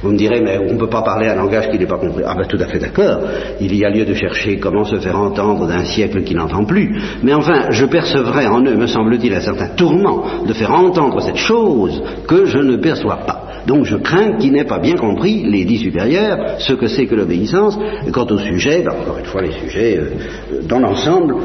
Vous 0.03 0.11
me 0.11 0.17
direz, 0.17 0.41
mais 0.41 0.57
on 0.57 0.73
ne 0.73 0.79
peut 0.79 0.89
pas 0.89 1.03
parler 1.03 1.27
un 1.27 1.35
langage 1.35 1.69
qui 1.69 1.77
n'est 1.77 1.85
pas 1.85 1.97
compris. 1.97 2.23
Ah 2.25 2.35
ben 2.35 2.47
tout 2.47 2.57
à 2.59 2.65
fait 2.65 2.79
d'accord. 2.79 3.19
Il 3.59 3.75
y 3.75 3.85
a 3.85 3.89
lieu 3.89 4.03
de 4.05 4.13
chercher 4.15 4.57
comment 4.57 4.83
se 4.83 4.97
faire 4.97 5.19
entendre 5.19 5.67
d'un 5.67 5.85
siècle 5.85 6.23
qui 6.23 6.33
n'entend 6.33 6.65
plus. 6.65 6.99
Mais 7.23 7.33
enfin, 7.33 7.69
je 7.69 7.85
percevrais 7.85 8.47
en 8.47 8.63
eux, 8.63 8.75
me 8.75 8.87
semble-t-il, 8.87 9.33
un 9.33 9.41
certain 9.41 9.69
tourment 9.75 10.43
de 10.45 10.53
faire 10.53 10.71
entendre 10.71 11.19
cette 11.21 11.37
chose 11.37 12.01
que 12.27 12.45
je 12.45 12.57
ne 12.57 12.77
perçois 12.77 13.17
pas. 13.27 13.40
Donc 13.67 13.85
je 13.85 13.95
crains 13.95 14.37
qu'ils 14.37 14.51
n'aient 14.51 14.63
pas 14.63 14.79
bien 14.79 14.95
compris, 14.95 15.43
les 15.43 15.65
dix 15.65 15.79
supérieurs, 15.79 16.59
ce 16.59 16.73
que 16.73 16.87
c'est 16.87 17.05
que 17.05 17.15
l'obéissance. 17.15 17.77
Quant 18.11 18.25
au 18.27 18.37
sujet, 18.37 18.81
ben 18.81 18.93
encore 18.93 19.19
une 19.19 19.25
fois, 19.25 19.41
les 19.41 19.51
sujets, 19.51 19.97
euh, 19.97 20.61
dans 20.63 20.79
l'ensemble, 20.79 21.35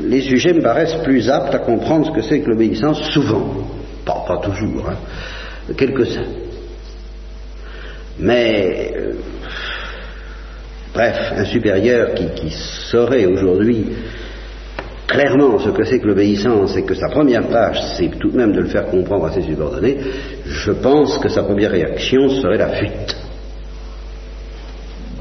les 0.00 0.22
sujets 0.22 0.54
me 0.54 0.62
paraissent 0.62 0.96
plus 1.04 1.28
aptes 1.28 1.54
à 1.54 1.58
comprendre 1.58 2.06
ce 2.06 2.12
que 2.12 2.22
c'est 2.22 2.40
que 2.40 2.50
l'obéissance, 2.50 3.02
souvent. 3.10 3.54
Pas, 4.04 4.40
toujours, 4.42 4.88
hein. 4.88 5.74
quelques-uns. 5.76 6.26
Mais, 8.18 8.92
euh, 8.96 9.12
bref, 10.92 11.16
un 11.36 11.44
supérieur 11.44 12.14
qui 12.14 12.50
saurait 12.50 13.26
aujourd'hui 13.26 13.86
clairement 15.06 15.58
ce 15.58 15.70
que 15.70 15.84
c'est 15.84 15.98
que 15.98 16.06
l'obéissance 16.06 16.76
et 16.76 16.84
que 16.84 16.94
sa 16.94 17.08
première 17.08 17.48
tâche, 17.48 17.78
c'est 17.96 18.18
tout 18.18 18.30
de 18.30 18.36
même 18.36 18.52
de 18.52 18.60
le 18.60 18.68
faire 18.68 18.86
comprendre 18.86 19.26
à 19.26 19.32
ses 19.32 19.42
subordonnés, 19.42 19.98
je 20.46 20.72
pense 20.72 21.18
que 21.18 21.28
sa 21.28 21.42
première 21.42 21.70
réaction 21.70 22.28
serait 22.28 22.58
la 22.58 22.68
fuite. 22.68 23.16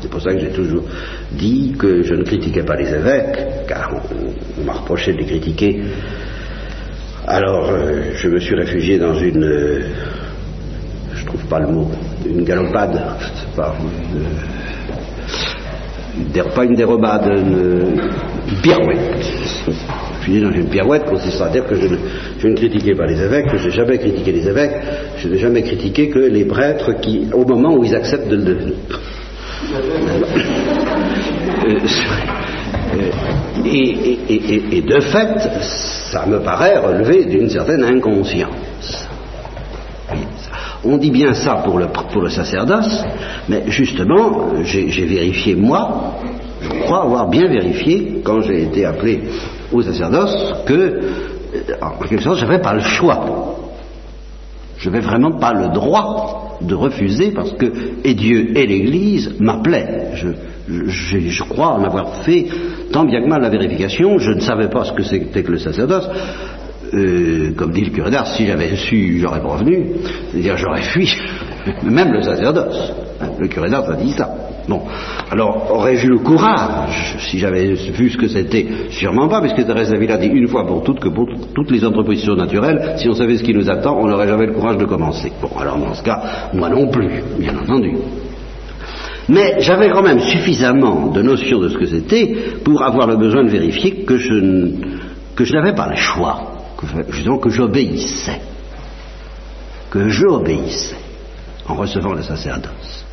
C'est 0.01 0.09
pour 0.09 0.21
ça 0.21 0.33
que 0.33 0.39
j'ai 0.39 0.49
toujours 0.49 0.83
dit 1.31 1.75
que 1.77 2.01
je 2.01 2.15
ne 2.15 2.23
critiquais 2.23 2.63
pas 2.63 2.75
les 2.75 2.89
évêques, 2.89 3.67
car 3.67 3.91
on, 4.59 4.63
m'a 4.63 4.73
reproché 4.73 5.13
de 5.13 5.19
les 5.19 5.25
critiquer. 5.25 5.83
Alors, 7.27 7.69
euh, 7.69 8.01
je 8.15 8.27
me 8.27 8.39
suis 8.39 8.55
réfugié 8.55 8.97
dans 8.97 9.13
une. 9.13 9.43
Euh, 9.43 9.81
je 11.13 11.23
trouve 11.25 11.45
pas 11.45 11.59
le 11.59 11.67
mot. 11.67 11.91
Une 12.25 12.43
galopade. 12.43 12.99
Pas, 13.55 13.75
une, 16.17 16.43
pas 16.53 16.63
une 16.65 16.75
dérobade, 16.75 17.27
une, 17.27 18.01
une 18.49 18.61
pirouette. 18.61 19.25
Je 20.21 20.31
suis 20.31 20.41
dans 20.41 20.51
une 20.51 20.67
pirouette 20.67 21.05
consistant 21.05 21.45
à 21.45 21.49
dire 21.49 21.65
que 21.65 21.75
je 21.75 22.47
ne, 22.47 22.55
critiquais 22.55 22.95
pas 22.95 23.05
les 23.05 23.21
évêques, 23.21 23.47
que 23.47 23.57
je 23.57 23.65
n'ai 23.65 23.71
jamais 23.71 23.97
critiqué 23.97 24.31
les 24.31 24.47
évêques, 24.47 24.75
je 25.17 25.27
n'ai 25.27 25.37
jamais 25.37 25.63
critiqué 25.63 26.09
que 26.09 26.19
les 26.19 26.45
prêtres 26.45 26.99
qui, 27.01 27.27
au 27.33 27.45
moment 27.45 27.75
où 27.75 27.83
ils 27.83 27.95
acceptent 27.95 28.29
de 28.29 28.35
le 28.35 28.43
devenir. 28.43 28.75
Et, 33.65 33.77
et, 33.77 34.19
et, 34.29 34.77
et, 34.77 34.81
de 34.81 34.99
fait, 34.99 35.49
ça 35.61 36.25
me 36.25 36.39
paraît 36.39 36.77
relever 36.77 37.25
d'une 37.25 37.49
certaine 37.49 37.83
inconscience. 37.83 39.00
On 40.83 40.97
dit 40.97 41.11
bien 41.11 41.33
ça 41.33 41.63
pour 41.63 41.77
le, 41.77 42.29
sacerdoce, 42.29 43.03
mais 43.47 43.63
justement, 43.67 44.63
j'ai 44.63 45.05
vérifié 45.05 45.55
moi, 45.55 46.15
je 46.61 46.69
crois 46.81 47.03
avoir 47.03 47.29
bien 47.29 47.47
vérifié, 47.47 48.21
quand 48.23 48.41
j'ai 48.41 48.63
été 48.63 48.85
appelé 48.85 49.21
au 49.71 49.81
sacerdoce, 49.81 50.35
que, 50.65 51.01
en 51.81 52.03
quelque 52.07 52.23
sorte, 52.23 52.39
je 52.39 52.45
n'avais 52.45 52.61
pas 52.61 52.73
le 52.73 52.81
choix. 52.81 53.57
Je 54.77 54.89
n'avais 54.89 55.05
vraiment 55.05 55.37
pas 55.37 55.53
le 55.53 55.71
droit 55.71 56.57
de 56.61 56.73
refuser 56.73 57.31
parce 57.31 57.51
que 57.53 57.71
et 58.03 58.13
Dieu 58.15 58.57
et 58.57 58.65
l'Église 58.65 59.35
m'appelaient. 59.39 60.09
Je, 60.15 60.29
je, 60.67 61.19
je, 61.19 61.43
crois 61.43 61.73
en 61.73 61.83
avoir 61.83 62.15
fait 62.23 62.47
tant 62.91 63.03
bien 63.03 63.21
que 63.21 63.27
mal 63.27 63.41
la 63.41 63.49
vérification. 63.49 64.17
Je 64.17 64.31
ne 64.31 64.39
savais 64.39 64.69
pas 64.69 64.83
ce 64.85 64.93
que 64.93 65.03
c'était 65.03 65.43
que 65.43 65.51
le 65.51 65.59
sacerdoce. 65.59 66.07
Euh, 66.93 67.51
comme 67.55 67.71
dit 67.71 67.85
le 67.85 67.91
curé 67.91 68.11
d'Ars, 68.11 68.27
si 68.35 68.45
j'avais 68.45 68.75
su, 68.75 69.19
j'aurais 69.19 69.41
pas 69.41 69.49
revenu. 69.49 69.91
C'est-à-dire, 70.31 70.57
j'aurais 70.57 70.81
fui, 70.81 71.09
même 71.83 72.11
le 72.11 72.21
sacerdoce. 72.21 72.91
Le 73.39 73.47
curé 73.47 73.69
d'Ars 73.69 73.89
a 73.89 73.95
dit 73.95 74.11
ça. 74.11 74.29
Bon, 74.67 74.81
alors 75.31 75.71
aurais-je 75.71 76.05
eu 76.05 76.09
le 76.09 76.19
courage, 76.19 77.15
si 77.19 77.39
j'avais 77.39 77.73
vu 77.73 78.09
ce 78.09 78.17
que 78.17 78.27
c'était? 78.27 78.67
Sûrement 78.89 79.27
pas, 79.27 79.41
puisque 79.41 79.65
Thérèse 79.65 79.89
d'Avila 79.89 80.17
dit 80.17 80.27
une 80.27 80.47
fois 80.47 80.65
pour 80.67 80.83
toutes 80.83 80.99
que 80.99 81.09
pour 81.09 81.27
toutes 81.55 81.71
les 81.71 81.83
entreprises 81.83 82.27
naturelles, 82.27 82.93
si 82.97 83.09
on 83.09 83.13
savait 83.13 83.37
ce 83.37 83.43
qui 83.43 83.53
nous 83.53 83.69
attend, 83.69 83.97
on 83.99 84.07
n'aurait 84.07 84.27
jamais 84.27 84.45
le 84.45 84.53
courage 84.53 84.77
de 84.77 84.85
commencer. 84.85 85.31
Bon, 85.41 85.49
alors 85.59 85.77
dans 85.77 85.93
ce 85.93 86.03
cas, 86.03 86.49
moi 86.53 86.69
non 86.69 86.87
plus, 86.89 87.23
bien 87.39 87.57
entendu. 87.57 87.95
Mais 89.29 89.61
j'avais 89.61 89.89
quand 89.89 90.03
même 90.03 90.19
suffisamment 90.19 91.07
de 91.07 91.21
notions 91.21 91.59
de 91.59 91.69
ce 91.69 91.77
que 91.77 91.85
c'était 91.85 92.35
pour 92.63 92.83
avoir 92.83 93.07
le 93.07 93.15
besoin 93.15 93.43
de 93.43 93.49
vérifier 93.49 94.03
que 94.05 94.17
je, 94.17 94.73
que 95.35 95.43
je 95.43 95.53
n'avais 95.53 95.73
pas 95.73 95.89
le 95.89 95.95
choix, 95.95 96.50
que, 96.81 97.11
justement 97.11 97.37
que 97.37 97.49
j'obéissais, 97.49 98.41
que 99.89 100.09
j'obéissais 100.09 100.95
en 101.67 101.75
recevant 101.75 102.13
le 102.13 102.23
sacerdoce. 102.23 103.05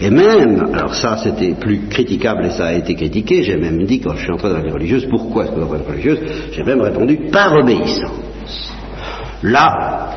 Et 0.00 0.10
même, 0.10 0.70
alors 0.72 0.94
ça 0.94 1.18
c'était 1.22 1.52
plus 1.52 1.88
critiquable 1.88 2.46
et 2.46 2.50
ça 2.50 2.66
a 2.66 2.72
été 2.72 2.94
critiqué, 2.94 3.42
j'ai 3.42 3.56
même 3.56 3.84
dit 3.84 4.00
quand 4.00 4.14
je 4.16 4.22
suis 4.22 4.32
entré 4.32 4.48
dans 4.48 4.56
la 4.56 4.62
vie 4.62 4.70
religieuse, 4.70 5.06
pourquoi 5.10 5.44
est-ce 5.44 5.52
que 5.52 5.60
dans 5.60 5.70
la 5.70 5.78
vie 5.78 5.86
religieuse 5.86 6.20
J'ai 6.52 6.62
même 6.62 6.80
répondu 6.80 7.16
par 7.30 7.54
obéissance. 7.54 8.72
Là, 9.42 10.10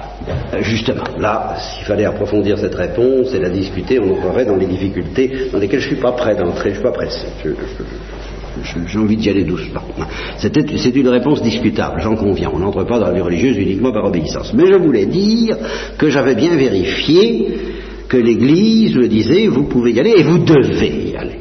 justement, 0.61 1.03
là, 1.17 1.55
s'il 1.57 1.85
fallait 1.85 2.05
approfondir 2.05 2.57
cette 2.57 2.75
réponse 2.75 3.33
et 3.33 3.39
la 3.39 3.49
discuter, 3.49 3.99
on 3.99 4.17
entrerait 4.17 4.45
dans 4.45 4.55
les 4.55 4.65
difficultés 4.65 5.49
dans 5.51 5.59
lesquelles 5.59 5.81
je 5.81 5.89
ne 5.89 5.95
suis 5.95 6.01
pas 6.01 6.13
prêt 6.13 6.35
d'entrer, 6.35 6.73
je 6.73 6.79
ne 6.79 6.81
suis 6.81 6.83
pas 6.83 6.91
pressé. 6.91 7.27
J'ai 8.87 8.99
envie 8.99 9.17
d'y 9.17 9.29
aller 9.29 9.43
doucement. 9.43 9.81
C'est 10.37 10.95
une 10.95 11.09
réponse 11.09 11.41
discutable, 11.41 12.01
j'en 12.01 12.15
conviens. 12.15 12.51
On 12.53 12.59
n'entre 12.59 12.83
pas 12.83 12.99
dans 12.99 13.07
la 13.07 13.13
vie 13.13 13.21
religieuse 13.21 13.57
uniquement 13.57 13.91
par 13.91 14.05
obéissance. 14.05 14.53
Mais 14.53 14.67
je 14.67 14.75
voulais 14.75 15.05
dire 15.05 15.57
que 15.97 16.09
j'avais 16.09 16.35
bien 16.35 16.55
vérifié 16.55 17.47
que 18.07 18.17
l'Église 18.17 18.95
me 18.95 19.07
disait, 19.07 19.47
vous 19.47 19.63
pouvez 19.63 19.91
y 19.91 19.99
aller 19.99 20.13
et 20.17 20.23
vous 20.23 20.37
devez 20.39 21.11
y 21.11 21.15
aller. 21.15 21.39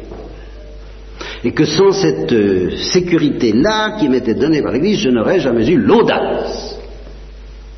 Et 1.45 1.53
que 1.53 1.65
sans 1.65 1.93
cette 1.93 2.33
euh, 2.33 2.71
sécurité-là 2.93 3.97
qui 3.99 4.09
m'était 4.09 4.35
donnée 4.35 4.63
par 4.63 4.73
l'Église, 4.73 5.01
je 5.01 5.11
n'aurais 5.11 5.41
jamais 5.41 5.69
eu 5.69 5.77
l'audace 5.77 6.79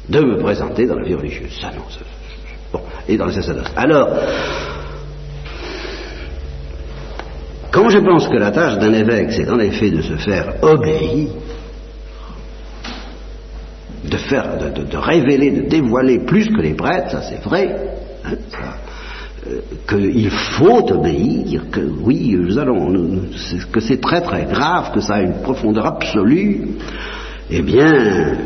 de 0.08 0.20
me 0.20 0.36
présenter 0.36 0.86
dans 0.86 0.96
la 0.96 1.04
vie 1.04 1.14
religieuse. 1.14 1.58
Ça, 1.60 1.68
non, 1.68 1.84
ça, 1.90 2.00
bon, 2.72 2.80
et 3.08 3.16
dans 3.16 3.26
le 3.26 3.32
sacerdoce. 3.32 3.72
Alors, 3.74 4.08
quand 7.74 7.88
je 7.90 7.98
pense 7.98 8.28
que 8.28 8.36
la 8.36 8.52
tâche 8.52 8.78
d'un 8.78 8.92
évêque, 8.92 9.32
c'est 9.32 9.50
en 9.50 9.58
effet 9.58 9.90
de 9.90 10.00
se 10.00 10.14
faire 10.14 10.62
obéir, 10.62 11.30
de 14.04 14.16
faire, 14.16 14.58
de, 14.58 14.96
révéler, 14.96 15.50
de 15.50 15.68
dévoiler 15.68 16.20
plus 16.20 16.46
que 16.46 16.60
les 16.60 16.74
prêtres, 16.74 17.10
ça 17.10 17.22
c'est 17.22 17.42
vrai, 17.42 17.74
hein, 18.24 18.34
euh, 19.48 19.60
qu'il 19.88 20.30
faut 20.30 20.88
obéir, 20.92 21.62
que 21.72 21.80
oui, 21.80 22.36
nous 22.38 22.56
allons, 22.58 22.92
que 23.72 23.80
c'est 23.80 24.00
très 24.00 24.20
très 24.20 24.44
grave, 24.44 24.92
que 24.94 25.00
ça 25.00 25.14
a 25.14 25.22
une 25.22 25.42
profondeur 25.42 25.86
absolue, 25.86 26.68
eh 27.50 27.62
bien, 27.62 28.36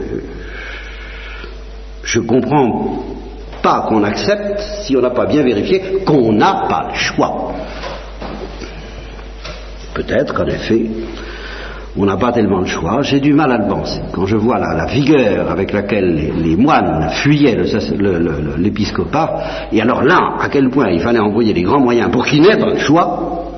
je 2.02 2.20
comprends 2.20 3.04
pas 3.62 3.84
qu'on 3.90 4.04
accepte 4.04 4.58
si 4.84 4.96
on 4.96 5.02
n'a 5.02 5.10
pas 5.10 5.26
bien 5.26 5.42
vérifié 5.42 6.02
qu'on 6.06 6.32
n'a 6.32 6.66
pas 6.66 6.88
le 6.88 6.94
choix. 6.94 7.52
Peut-être 9.98 10.32
qu'en 10.32 10.46
effet, 10.46 10.87
on 11.96 12.04
n'a 12.04 12.16
pas 12.16 12.30
tellement 12.30 12.61
le 12.61 12.66
choix. 12.66 13.02
J'ai 13.02 13.18
du 13.18 13.32
mal 13.32 13.50
à 13.50 13.58
le 13.58 13.66
penser. 13.66 14.00
Quand 14.12 14.26
je 14.26 14.37
vois 14.37 14.56
la, 14.56 14.87
vigueur 14.87 15.50
avec 15.50 15.72
laquelle 15.72 16.34
les, 16.40 16.56
moines 16.56 17.08
fuyaient 17.11 17.56
l'épiscopat, 18.58 19.40
et 19.72 19.82
alors 19.82 20.04
là, 20.04 20.37
à 20.40 20.48
quel 20.50 20.70
point 20.70 20.90
il 20.90 21.00
fallait 21.00 21.18
envoyer 21.18 21.52
les 21.52 21.62
grands 21.62 21.80
moyens 21.80 22.12
pour 22.12 22.24
qu'ils 22.24 22.42
n'aient 22.42 22.56
pas 22.56 22.70
le 22.70 22.78
choix, 22.78 23.50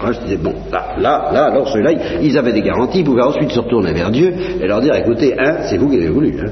alors 0.00 0.14
je 0.14 0.20
disais, 0.20 0.38
bon, 0.38 0.54
là, 0.72 0.94
là, 0.98 1.30
là, 1.30 1.44
alors 1.52 1.68
ceux-là, 1.68 1.90
ils 2.22 2.38
avaient 2.38 2.54
des 2.54 2.62
garanties, 2.62 3.00
ils 3.00 3.04
pouvaient 3.04 3.22
ensuite 3.22 3.50
se 3.50 3.60
retourner 3.60 3.92
vers 3.92 4.10
Dieu 4.10 4.32
et 4.58 4.66
leur 4.66 4.80
dire, 4.80 4.94
écoutez, 4.94 5.34
hein, 5.38 5.58
c'est 5.68 5.76
vous 5.76 5.90
qui 5.90 5.96
avez 5.96 6.08
voulu. 6.08 6.38
Hein. 6.40 6.50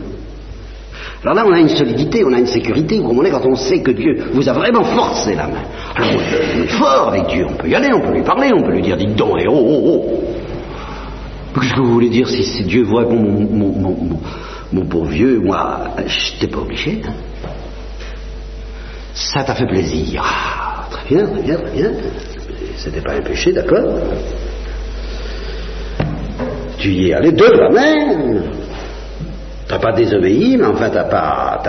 Alors 1.25 1.37
là, 1.37 1.45
on 1.47 1.53
a 1.53 1.59
une 1.59 1.71
solidité, 1.71 2.23
on 2.23 2.35
a 2.35 2.39
une 2.39 2.47
sécurité, 2.47 2.99
vous 2.99 3.09
comprenez, 3.09 3.31
quand 3.31 3.47
on 3.47 3.55
sait 3.55 3.81
que 3.81 3.93
Dieu 3.93 4.25
vous 4.35 4.47
a 4.47 4.53
vraiment 4.53 4.85
forcé 4.85 5.35
la 5.35 5.47
main. 5.47 5.63
Alors 5.95 6.11
on 6.13 6.63
est 6.63 6.67
fort 6.67 7.09
avec 7.09 7.29
Dieu, 7.29 7.47
on 7.49 7.55
peut 7.55 7.67
y 7.67 7.75
aller, 7.75 7.91
on 7.95 8.01
peut 8.01 8.13
lui 8.13 8.23
parler, 8.23 8.51
on 8.55 8.63
peut 8.63 8.73
lui 8.73 8.83
dire, 8.83 8.99
dites 8.99 9.17
donc, 9.17 9.41
et 9.41 9.49
oh, 9.49 9.55
oh, 9.57 9.81
oh. 9.87 10.25
Qu'est-ce 11.55 11.73
que 11.73 11.81
vous 11.81 11.93
voulez 11.93 12.11
dire 12.11 12.29
si, 12.29 12.65
Dieu 12.65 12.85
répond, 12.93 13.15
mon, 13.15 13.73
mon, 13.73 14.19
mon, 14.73 15.05
vieux, 15.05 15.41
moi, 15.41 15.95
je 16.07 16.41
t'ai 16.41 16.49
pas 16.49 16.59
obligé. 16.59 17.01
Hein. 17.07 17.13
Ça 19.15 19.45
t'a 19.45 19.55
fait 19.55 19.67
plaisir. 19.67 20.23
Ah, 20.27 20.89
très 20.91 21.15
bien, 21.15 21.27
très 21.27 21.43
bien, 21.43 21.57
très 21.57 21.71
bien. 21.71 21.91
C'était 22.77 23.01
pas 23.01 23.15
un 23.15 23.23
péché, 23.23 23.53
d'accord 23.53 23.99
Tu 26.77 26.91
y 26.91 27.09
es 27.09 27.15
allé 27.15 27.33
de 27.33 27.47
toi-même. 27.47 28.64
T'as 29.67 29.79
pas 29.79 29.93
désobéi, 29.93 30.57
mais 30.59 30.67
enfin 30.67 30.91
t'as 30.91 31.05
pas. 31.05 31.63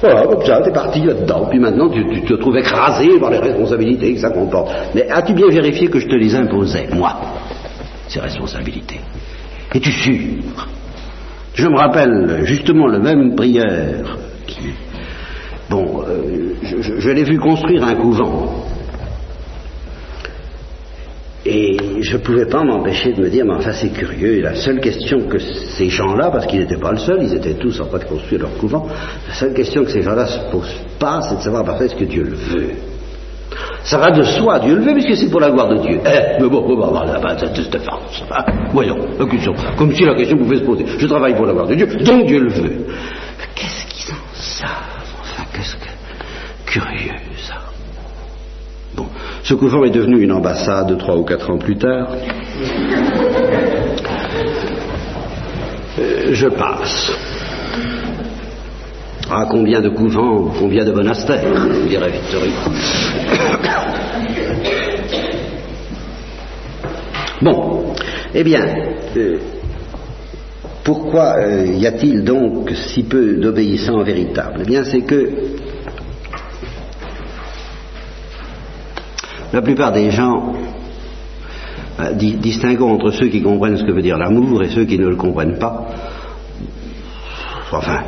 Voilà, 0.00 0.26
comme 0.26 0.44
ça, 0.44 0.60
t'es 0.62 0.70
parti 0.70 1.00
là-dedans. 1.00 1.46
Puis 1.50 1.58
maintenant, 1.58 1.88
tu, 1.88 2.22
te 2.22 2.34
trouves 2.34 2.56
écrasé 2.56 3.18
par 3.18 3.30
les 3.30 3.38
responsabilités 3.38 4.14
que 4.14 4.20
ça 4.20 4.30
comporte. 4.30 4.70
Mais 4.94 5.08
as-tu 5.10 5.34
bien 5.34 5.48
vérifié 5.48 5.88
que 5.88 5.98
je 5.98 6.06
te 6.06 6.14
les 6.14 6.34
imposais, 6.34 6.88
moi, 6.92 7.16
ces 8.06 8.20
responsabilités? 8.20 9.00
Es-tu 9.74 9.90
sûr? 9.90 10.68
Je 11.54 11.66
me 11.66 11.76
rappelle 11.76 12.42
justement 12.44 12.86
le 12.86 13.00
même 13.00 13.34
prieur 13.34 14.16
qui. 14.46 14.74
Bon, 15.68 16.02
euh, 16.02 16.54
je 16.62 17.10
l'ai 17.10 17.24
vu 17.24 17.38
construire 17.38 17.84
un 17.84 17.94
couvent. 17.94 18.69
Et 21.46 21.78
je 22.00 22.16
ne 22.16 22.22
pouvais 22.22 22.44
pas 22.44 22.62
m'empêcher 22.62 23.12
de 23.12 23.22
me 23.22 23.30
dire, 23.30 23.46
mais 23.46 23.54
enfin 23.54 23.72
c'est 23.72 23.88
curieux, 23.88 24.34
et 24.34 24.42
la 24.42 24.54
seule 24.54 24.78
question 24.78 25.20
que 25.26 25.38
ces 25.38 25.88
gens-là, 25.88 26.30
parce 26.30 26.46
qu'ils 26.46 26.60
n'étaient 26.60 26.76
pas 26.76 26.92
le 26.92 26.98
seul, 26.98 27.22
ils 27.22 27.34
étaient 27.34 27.54
tous 27.54 27.80
en 27.80 27.86
train 27.86 27.98
de 27.98 28.04
construire 28.04 28.42
leur 28.42 28.58
couvent, 28.58 28.86
la 29.26 29.34
seule 29.34 29.54
question 29.54 29.82
que 29.84 29.90
ces 29.90 30.02
gens-là 30.02 30.26
se 30.26 30.38
posent 30.50 30.80
pas, 30.98 31.22
c'est 31.22 31.36
de 31.36 31.40
savoir 31.40 31.64
parfait 31.64 31.86
est-ce 31.86 31.96
que 31.96 32.04
Dieu 32.04 32.24
le 32.24 32.34
veut? 32.34 32.70
Ça 33.84 33.96
va 33.96 34.10
de 34.10 34.22
soi, 34.22 34.58
Dieu 34.58 34.74
le 34.74 34.82
veut, 34.82 34.92
puisque 34.92 35.16
c'est 35.16 35.30
pour 35.30 35.40
la 35.40 35.50
gloire 35.50 35.68
de 35.68 35.78
Dieu. 35.78 36.00
Eh, 36.04 36.42
mais 36.42 36.48
bon, 36.48 36.60
bon, 36.60 36.76
bon, 36.76 36.92
là, 36.92 37.18
bah, 37.20 37.34
c'est 37.38 37.78
farce. 37.78 38.22
Hein. 38.30 38.44
Voyons, 38.72 38.98
la 39.18 39.24
question, 39.24 39.54
comme 39.78 39.94
si 39.94 40.04
la 40.04 40.14
question 40.14 40.36
pouvait 40.36 40.58
se 40.58 40.64
poser. 40.64 40.84
Je 40.98 41.06
travaille 41.06 41.34
pour 41.34 41.46
la 41.46 41.52
gloire 41.54 41.66
de 41.66 41.74
Dieu, 41.74 41.86
donc 41.86 42.26
Dieu 42.26 42.40
le 42.40 42.50
veut. 42.50 42.86
Qu'est-ce 43.54 43.86
qu'ils 43.86 44.14
en 44.14 44.18
savent? 44.34 44.68
Enfin, 45.22 45.44
qu'est-ce 45.54 45.76
que... 45.76 45.88
Curieux, 46.66 47.18
ça. 47.18 47.29
Ce 49.42 49.54
couvent 49.54 49.84
est 49.84 49.90
devenu 49.90 50.20
une 50.20 50.32
ambassade 50.32 50.96
trois 50.98 51.16
ou 51.16 51.24
quatre 51.24 51.50
ans 51.50 51.58
plus 51.58 51.76
tard. 51.76 52.08
Euh, 55.98 56.30
je 56.32 56.46
passe. 56.48 57.12
Ah, 59.30 59.46
combien 59.48 59.80
de 59.80 59.90
couvents, 59.90 60.50
combien 60.58 60.84
de 60.84 60.92
monastères, 60.92 61.44
dirait 61.88 62.10
Victory. 62.10 62.50
Bon, 67.40 67.94
eh 68.34 68.42
bien, 68.42 68.64
euh, 69.16 69.38
pourquoi 70.84 71.36
euh, 71.38 71.66
y 71.66 71.86
a-t-il 71.86 72.24
donc 72.24 72.70
si 72.74 73.04
peu 73.04 73.36
d'obéissants 73.36 74.02
véritables? 74.02 74.60
Eh 74.62 74.66
bien, 74.66 74.84
c'est 74.84 75.02
que 75.02 75.30
La 79.52 79.62
plupart 79.62 79.92
des 79.92 80.10
gens 80.10 80.54
euh, 82.00 82.12
distinguons 82.12 82.94
entre 82.94 83.10
ceux 83.10 83.28
qui 83.28 83.42
comprennent 83.42 83.76
ce 83.76 83.84
que 83.84 83.92
veut 83.92 84.02
dire 84.02 84.16
l'amour 84.16 84.62
et 84.62 84.68
ceux 84.68 84.84
qui 84.84 84.98
ne 84.98 85.08
le 85.08 85.16
comprennent 85.16 85.58
pas. 85.58 85.86
Enfin, 87.72 88.02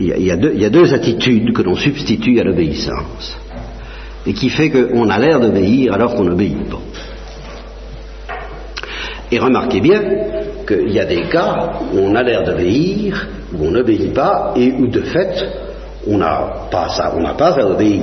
il 0.00 0.24
y, 0.24 0.30
a, 0.30 0.70
deux, 0.70 0.94
attitudes 0.94 1.52
que 1.52 1.62
l'on 1.62 1.76
substitue 1.76 2.38
à 2.40 2.44
l'obéissance 2.44 3.38
et 4.26 4.34
qui 4.34 4.50
fait 4.50 4.70
qu'on 4.70 5.08
a 5.08 5.18
l'air 5.18 5.40
d'obéir 5.40 5.94
alors 5.94 6.14
qu'on 6.14 6.24
n'obéit 6.24 6.68
pas. 6.68 6.80
Et 9.30 9.38
remarquez 9.38 9.80
bien 9.80 10.02
qu'il 10.66 10.92
y 10.92 11.00
a 11.00 11.04
des 11.04 11.22
cas 11.22 11.72
où 11.92 11.98
on 11.98 12.14
a 12.14 12.22
l'air 12.22 12.44
d'obéir, 12.44 13.28
où 13.54 13.66
on 13.66 13.70
n'obéit 13.70 14.12
pas, 14.12 14.52
et 14.56 14.72
où 14.72 14.86
de 14.86 15.00
fait 15.00 15.44
on 16.06 16.18
n'a 16.18 16.68
pas 16.70 16.88
ça, 16.90 17.14
on 17.16 17.20
n'a 17.20 17.34
pas 17.34 17.52
à 17.58 17.66
obéir 17.66 18.02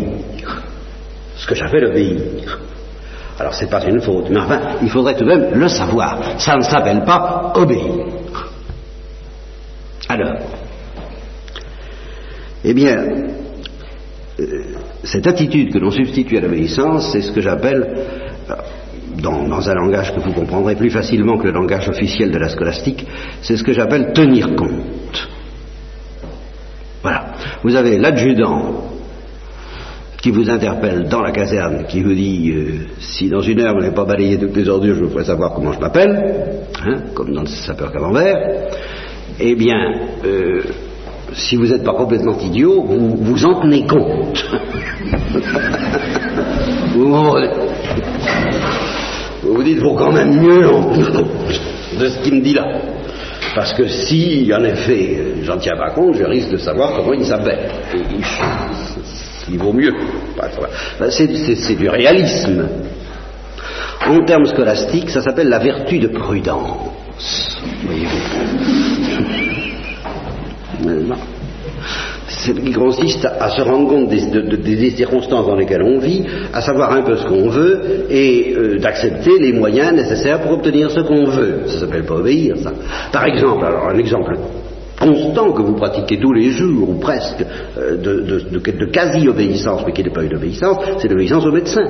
ce 1.44 1.48
que 1.48 1.56
j'appelle 1.56 1.86
obéir. 1.86 2.22
Alors 3.38 3.54
c'est 3.54 3.70
pas 3.70 3.84
une 3.86 4.00
faute, 4.00 4.30
mais 4.30 4.40
enfin, 4.40 4.78
il 4.82 4.90
faudrait 4.90 5.16
tout 5.16 5.26
de 5.26 5.30
même 5.30 5.54
le 5.54 5.68
savoir. 5.68 6.40
Ça 6.40 6.56
ne 6.56 6.62
s'appelle 6.62 7.04
pas 7.04 7.52
obéir. 7.56 8.06
Alors, 10.08 10.38
eh 12.64 12.74
bien, 12.74 12.98
euh, 14.40 14.64
cette 15.04 15.28
attitude 15.28 15.74
que 15.74 15.80
l'on 15.80 15.92
substitue 15.92 16.38
à 16.38 16.42
l'obéissance, 16.42 17.12
c'est 17.12 17.22
ce 17.22 17.34
que 17.34 17.42
j'appelle, 17.42 17.94
euh, 18.50 18.54
dans, 19.18 19.46
dans, 19.46 19.70
un 19.70 19.74
langage 19.74 20.16
que 20.16 20.22
vous 20.22 20.32
comprendrez 20.32 20.76
plus 20.76 20.92
facilement 20.92 21.38
que 21.38 21.46
le 21.48 21.52
langage 21.52 21.90
officiel 21.90 22.32
de 22.32 22.38
la 22.38 22.48
scolastique, 22.48 23.06
c'est 23.42 23.58
ce 23.58 23.64
que 23.64 23.74
j'appelle 23.74 24.14
tenir 24.14 24.56
compte. 24.56 25.30
Voilà. 27.02 27.34
Vous 27.64 27.76
avez 27.76 27.98
l'adjudant 27.98 28.93
qui 30.24 30.32
vous 30.32 30.50
interpelle 30.50 31.08
dans 31.10 31.22
la 31.22 31.32
caserne, 31.32 31.84
qui 31.86 32.02
vous 32.02 32.14
dit 32.14 32.54
euh, 32.56 32.88
si 32.98 33.28
dans 33.28 33.42
une 33.42 33.60
heure 33.60 33.76
vous 33.76 33.82
n'avez 33.82 33.94
pas 33.94 34.06
balayé 34.06 34.40
toutes 34.40 34.56
les 34.56 34.70
ordures, 34.70 34.96
je 34.96 35.04
vous 35.04 35.10
ferai 35.10 35.26
savoir 35.26 35.54
comment 35.54 35.74
je 35.74 35.82
m'appelle, 35.82 36.62
hein, 36.82 37.02
comme 37.14 37.34
dans 37.34 37.42
le 37.42 37.48
sapeur 37.48 37.92
camembert, 37.92 38.38
eh 39.38 39.54
bien, 39.56 39.76
euh, 40.24 40.62
si 41.34 41.58
vous 41.58 41.68
n'êtes 41.68 41.84
pas 41.84 41.96
complètement 41.96 42.40
idiot, 42.40 42.84
vous 42.84 43.18
vous 43.18 43.46
en 43.46 43.64
tenez 43.64 43.86
compte. 43.86 44.46
vous, 46.96 47.14
vous 49.44 49.64
dites, 49.64 49.82
faut 49.82 49.96
quand 49.96 50.14
même 50.14 50.40
mieux 50.40 50.70
en 50.70 50.84
compte 50.84 51.26
de 52.00 52.08
ce 52.08 52.20
qu'il 52.20 52.36
me 52.36 52.42
dit 52.42 52.54
là. 52.54 52.66
Parce 53.56 53.74
que 53.74 53.90
si, 53.90 54.50
en 54.58 54.64
effet, 54.64 55.18
j'en 55.44 55.58
tiens 55.58 55.76
pas 55.76 55.90
compte, 55.90 56.16
je 56.16 56.24
risque 56.24 56.50
de 56.50 56.58
savoir 56.58 56.94
comment 56.96 57.12
il 57.12 57.26
s'appelle 57.26 57.70
il 59.50 59.58
vaut 59.58 59.74
mieux. 59.74 59.94
C'est 61.10 61.76
du 61.76 61.90
réalisme. 61.90 62.68
En 64.06 64.26
termes 64.26 64.46
scolastiques, 64.46 65.10
ça 65.10 65.22
s'appelle 65.22 65.50
la 65.50 65.60
vertu 65.60 66.00
de 66.00 66.08
prudence. 66.08 66.90
qui 72.52 72.74
consiste 72.74 73.26
à, 73.26 73.50
se 73.50 73.62
rendre 73.62 73.88
compte 73.90 74.10
des, 74.10 74.90
circonstances 74.92 75.46
dans 75.46 75.56
lesquelles 75.56 75.84
on 75.84 76.00
vit, 76.00 76.24
à 76.52 76.62
savoir 76.62 76.92
un 76.92 77.02
peu 77.02 77.16
ce 77.16 77.26
qu'on 77.26 77.50
veut 77.50 78.06
et 78.10 78.54
euh, 78.56 78.80
d'accepter 78.80 79.40
les 79.40 79.54
moyens 79.54 79.94
nécessaires 79.94 80.42
pour 80.42 80.52
obtenir 80.52 80.92
ce 80.92 81.02
qu'on 81.02 81.26
veut. 81.26 81.62
Ça 81.68 81.80
s'appelle 81.82 82.04
pas 82.04 82.16
obéir, 82.16 82.56
ça. 82.58 82.74
Par 83.12 83.26
exemple, 83.26 83.66
alors 83.66 83.90
un 83.90 83.98
exemple 83.98 84.36
constant 85.04 85.52
que 85.52 85.62
vous 85.62 85.76
pratiquez 85.76 86.20
tous 86.20 86.34
les 86.34 86.52
jours, 86.52 86.90
ou 86.90 86.94
presque, 86.96 87.46
euh, 87.78 87.98
de, 87.98 88.86
quasi-obéissance, 88.86 89.84
mais 89.86 89.94
qui 89.94 90.04
n'est 90.04 90.10
pas 90.10 90.24
une 90.24 90.36
obéissance, 90.36 90.78
c'est 91.00 91.08
l'obéissance 91.08 91.46
au 91.46 91.52
médecin. 91.52 91.86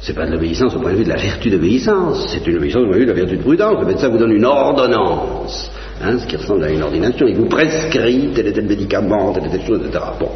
C'est 0.00 0.14
pas 0.14 0.26
de 0.26 0.32
l'obéissance 0.32 0.74
au 0.76 0.80
point 0.80 0.92
de 0.92 0.96
vue 0.96 1.04
de 1.04 1.08
la 1.08 1.16
vertu 1.16 1.48
d'obéissance, 1.48 2.26
c'est 2.28 2.46
une 2.46 2.56
obéissance 2.56 2.82
au 2.82 2.86
point 2.86 2.94
de 2.94 3.00
vue 3.00 3.06
de 3.06 3.12
la 3.12 3.16
vertu 3.16 3.36
de 3.36 3.42
prudence. 3.42 3.80
Le 3.80 3.86
médecin 3.86 4.08
vous 4.08 4.18
donne 4.18 4.32
une 4.32 4.44
ordonnance, 4.44 5.70
hein, 6.02 6.18
ce 6.18 6.26
qui 6.26 6.36
ressemble 6.36 6.64
à 6.64 6.70
une 6.70 6.82
ordination. 6.82 7.26
Il 7.26 7.36
vous 7.36 7.48
prescrit 7.48 8.30
tel 8.34 8.48
et 8.48 8.52
tel 8.52 8.66
médicament, 8.66 9.32
telle 9.32 9.46
et 9.46 9.50
telle 9.50 9.66
chose, 9.66 9.80
etc. 9.86 10.04
Bon, 10.20 10.28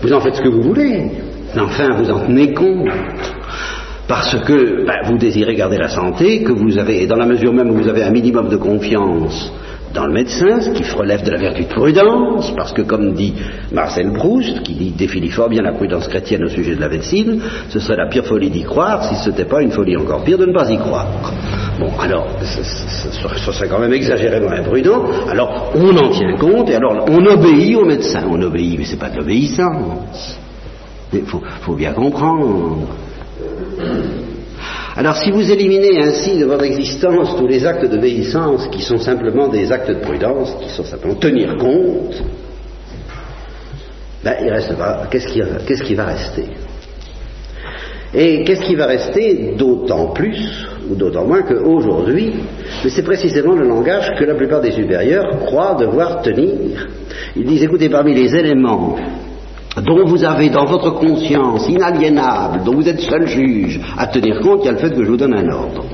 vous 0.00 0.12
en 0.12 0.20
faites 0.20 0.36
ce 0.36 0.42
que 0.42 0.48
vous 0.48 0.62
voulez, 0.62 1.10
mais 1.54 1.60
enfin 1.60 1.88
vous 1.96 2.10
en 2.10 2.20
tenez 2.20 2.52
compte 2.52 2.88
parce 4.06 4.36
que 4.44 4.84
ben, 4.84 4.98
vous 5.06 5.16
désirez 5.16 5.54
garder 5.54 5.78
la 5.78 5.88
santé, 5.88 6.42
que 6.42 6.52
vous 6.52 6.78
avez, 6.78 7.02
et 7.02 7.06
dans 7.06 7.16
la 7.16 7.26
mesure 7.26 7.52
même 7.52 7.70
où 7.70 7.74
vous 7.74 7.88
avez 7.88 8.02
un 8.02 8.10
minimum 8.10 8.48
de 8.48 8.56
confiance 8.56 9.52
dans 9.94 10.06
le 10.06 10.12
médecin, 10.12 10.60
ce 10.60 10.70
qui 10.70 10.82
relève 10.90 11.22
de 11.22 11.30
la 11.30 11.38
vertu 11.38 11.64
de 11.64 11.68
prudence, 11.68 12.52
parce 12.56 12.72
que 12.72 12.82
comme 12.82 13.14
dit 13.14 13.34
Marcel 13.72 14.12
Proust, 14.12 14.62
qui 14.62 14.90
définit 14.90 15.30
fort 15.30 15.48
bien 15.48 15.62
la 15.62 15.72
prudence 15.72 16.08
chrétienne 16.08 16.44
au 16.44 16.48
sujet 16.48 16.74
de 16.74 16.80
la 16.80 16.88
médecine, 16.88 17.40
ce 17.68 17.78
serait 17.78 17.96
la 17.96 18.06
pire 18.06 18.24
folie 18.24 18.50
d'y 18.50 18.62
croire 18.62 19.04
si 19.04 19.16
ce 19.16 19.30
n'était 19.30 19.44
pas 19.44 19.62
une 19.62 19.70
folie 19.70 19.96
encore 19.96 20.24
pire 20.24 20.38
de 20.38 20.46
ne 20.46 20.52
pas 20.52 20.70
y 20.70 20.78
croire. 20.78 21.06
Bon, 21.78 21.90
alors, 22.00 22.26
ce 22.42 23.52
serait 23.52 23.68
quand 23.68 23.80
même 23.80 23.92
exagérément 23.92 24.50
imprudent, 24.50 25.04
alors 25.28 25.72
on 25.74 25.96
en 25.96 26.10
tient 26.10 26.36
compte, 26.36 26.70
et 26.70 26.74
alors 26.74 27.04
on 27.08 27.26
obéit 27.26 27.76
au 27.76 27.84
médecin, 27.84 28.24
on 28.30 28.40
obéit, 28.40 28.78
mais 28.78 28.84
c'est 28.84 28.98
pas 28.98 29.10
de 29.10 29.18
l'obéissance. 29.18 30.38
Il 31.12 31.24
faut 31.26 31.74
bien 31.74 31.92
comprendre. 31.92 32.88
Alors 34.94 35.16
si 35.16 35.30
vous 35.30 35.50
éliminez 35.50 36.02
ainsi 36.02 36.38
de 36.38 36.44
votre 36.44 36.64
existence 36.64 37.34
tous 37.36 37.46
les 37.46 37.64
actes 37.64 37.86
d'obéissance 37.86 38.68
qui 38.68 38.82
sont 38.82 38.98
simplement 38.98 39.48
des 39.48 39.72
actes 39.72 39.88
de 39.88 40.00
prudence, 40.00 40.54
qui 40.62 40.68
sont 40.68 40.84
simplement 40.84 41.14
tenir 41.14 41.56
compte, 41.56 42.22
ben, 44.22 44.34
il 44.42 44.50
reste 44.50 44.76
pas. 44.76 45.06
Qu'est-ce 45.10 45.26
qui, 45.26 45.40
qu'est-ce 45.66 45.82
qui 45.82 45.94
va 45.94 46.04
rester? 46.04 46.44
Et 48.14 48.44
qu'est-ce 48.44 48.60
qui 48.62 48.74
va 48.74 48.86
rester 48.86 49.54
d'autant 49.56 50.08
plus, 50.08 50.66
ou 50.90 50.94
d'autant 50.94 51.24
moins 51.24 51.42
qu'aujourd'hui, 51.42 52.34
c'est 52.86 53.02
précisément 53.02 53.54
le 53.54 53.66
langage 53.66 54.12
que 54.18 54.24
la 54.24 54.34
plupart 54.34 54.60
des 54.60 54.72
supérieurs 54.72 55.38
croient 55.46 55.76
devoir 55.80 56.20
tenir. 56.20 56.88
Ils 57.34 57.46
disent, 57.46 57.62
écoutez, 57.62 57.88
parmi 57.88 58.14
les 58.14 58.36
éléments 58.36 58.96
dont 59.80 60.04
vous 60.04 60.24
avez 60.24 60.50
dans 60.50 60.66
votre 60.66 60.90
conscience 60.90 61.68
inaliénable, 61.68 62.62
dont 62.64 62.74
vous 62.74 62.88
êtes 62.88 63.00
seul 63.00 63.26
juge, 63.26 63.80
à 63.96 64.06
tenir 64.06 64.40
compte, 64.40 64.60
il 64.62 64.66
y 64.66 64.68
a 64.68 64.72
le 64.72 64.78
fait 64.78 64.90
que 64.90 65.04
je 65.04 65.10
vous 65.10 65.16
donne 65.16 65.34
un 65.34 65.48
ordre. 65.50 65.84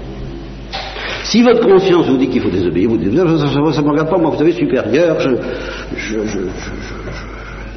Si 1.24 1.42
votre 1.42 1.66
conscience 1.66 2.08
vous 2.08 2.16
dit 2.16 2.28
qu'il 2.28 2.40
faut 2.40 2.50
désobéir, 2.50 2.88
vous 2.88 2.96
dites, 2.96 3.14
ça 3.14 3.22
ne 3.22 3.82
me 3.86 3.90
regarde 3.90 4.10
pas, 4.10 4.18
moi 4.18 4.30
vous 4.30 4.38
savez, 4.38 4.52
supérieur, 4.52 5.18
je, 5.20 5.34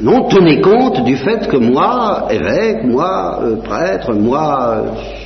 non, 0.02 0.28
tenez 0.28 0.62
compte 0.62 1.04
du 1.04 1.16
fait 1.16 1.48
que 1.48 1.58
moi, 1.58 2.28
évêque, 2.32 2.84
moi, 2.84 3.40
euh, 3.44 3.58
prêtre, 3.58 4.14
moi, 4.14 4.60
euh, 4.62 4.84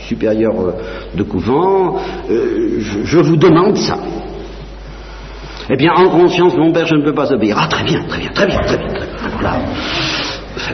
supérieur 0.07 0.53
euh, 0.59 0.73
de 1.15 1.23
couvent, 1.23 1.95
je, 2.27 3.17
vous 3.19 3.37
demande 3.37 3.77
ça. 3.77 3.97
Eh 5.69 5.77
bien, 5.77 5.93
en 5.93 6.09
conscience, 6.09 6.57
mon 6.57 6.73
père, 6.73 6.85
je 6.87 6.95
ne 6.95 7.03
peux 7.03 7.13
pas 7.13 7.31
obéir. 7.31 7.55
Ah, 7.57 7.67
très 7.67 7.83
bien, 7.85 8.03
très 8.07 8.19
bien, 8.19 8.31
très 8.33 8.47
bien, 8.47 8.59
très 8.59 8.77
bien. 8.77 8.87
Très 8.89 9.39
bien. 9.39 10.24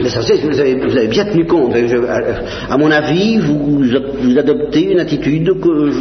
Vous 0.02 0.60
avez, 0.60 0.76
vous 0.76 0.98
avez 0.98 1.08
bien 1.08 1.26
tenu 1.26 1.46
compte. 1.46 1.74
à, 2.70 2.78
mon 2.78 2.92
avis, 2.92 3.38
vous, 3.38 3.84
adoptez 4.38 4.92
une 4.92 5.00
attitude 5.00 5.60
que 5.60 5.92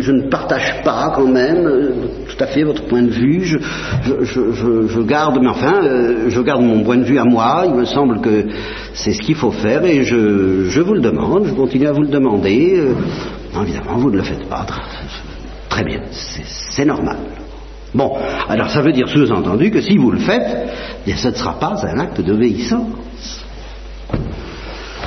je, 0.00 0.12
ne 0.12 0.28
partage 0.28 0.82
pas 0.84 1.12
quand 1.14 1.26
même, 1.26 1.66
euh, 1.66 1.90
tout 2.28 2.42
à 2.42 2.46
fait 2.46 2.62
votre 2.62 2.84
point 2.84 3.02
de 3.02 3.10
vue. 3.10 3.44
Je, 3.44 5.02
garde, 5.02 5.38
mais 5.40 5.48
enfin, 5.48 5.82
euh, 5.82 6.28
je 6.28 6.40
garde 6.40 6.62
mon 6.62 6.82
point 6.82 6.96
de 6.96 7.04
vue 7.04 7.18
à 7.18 7.24
moi. 7.24 7.64
Il 7.66 7.74
me 7.74 7.84
semble 7.84 8.20
que 8.20 8.46
c'est 8.94 9.12
ce 9.12 9.20
qu'il 9.20 9.34
faut 9.34 9.52
faire 9.52 9.84
et 9.84 10.04
je, 10.04 10.80
vous 10.80 10.94
le 10.94 11.00
demande. 11.00 11.46
Je 11.46 11.54
continue 11.54 11.86
à 11.86 11.92
vous 11.92 12.02
le 12.02 12.08
demander. 12.08 12.76
Euh, 12.78 13.62
évidemment, 13.62 13.98
vous 13.98 14.10
ne 14.10 14.18
le 14.18 14.22
faites 14.22 14.48
pas. 14.48 14.66
Très 15.68 15.84
bien, 15.84 16.00
c'est 16.10 16.84
normal. 16.84 17.16
Bon, 17.96 18.12
alors 18.46 18.68
ça 18.68 18.82
veut 18.82 18.92
dire 18.92 19.08
sous-entendu 19.08 19.70
que 19.70 19.80
si 19.80 19.96
vous 19.96 20.10
le 20.10 20.18
faites, 20.18 20.68
bien, 21.06 21.16
ce 21.16 21.28
ne 21.28 21.32
sera 21.32 21.58
pas 21.58 21.74
un 21.82 21.98
acte 21.98 22.20
d'obéissance. 22.20 23.40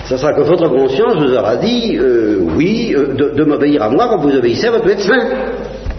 Ce 0.06 0.17
sera 0.17 0.34
que 0.34 0.41
votre 0.41 0.67
conscience 0.69 1.17
vous 1.17 1.36
aura 1.36 1.58
dit, 1.58 1.95
euh, 1.95 2.39
oui, 2.58 2.95
euh, 2.95 3.32
de, 3.36 3.43
m'obéir 3.43 3.84
à 3.84 3.89
moi 3.91 4.08
quand 4.10 4.17
vous 4.17 4.36
obéissez 4.36 4.65
à 4.65 4.71
votre 4.71 4.88
médecin. 4.88 5.19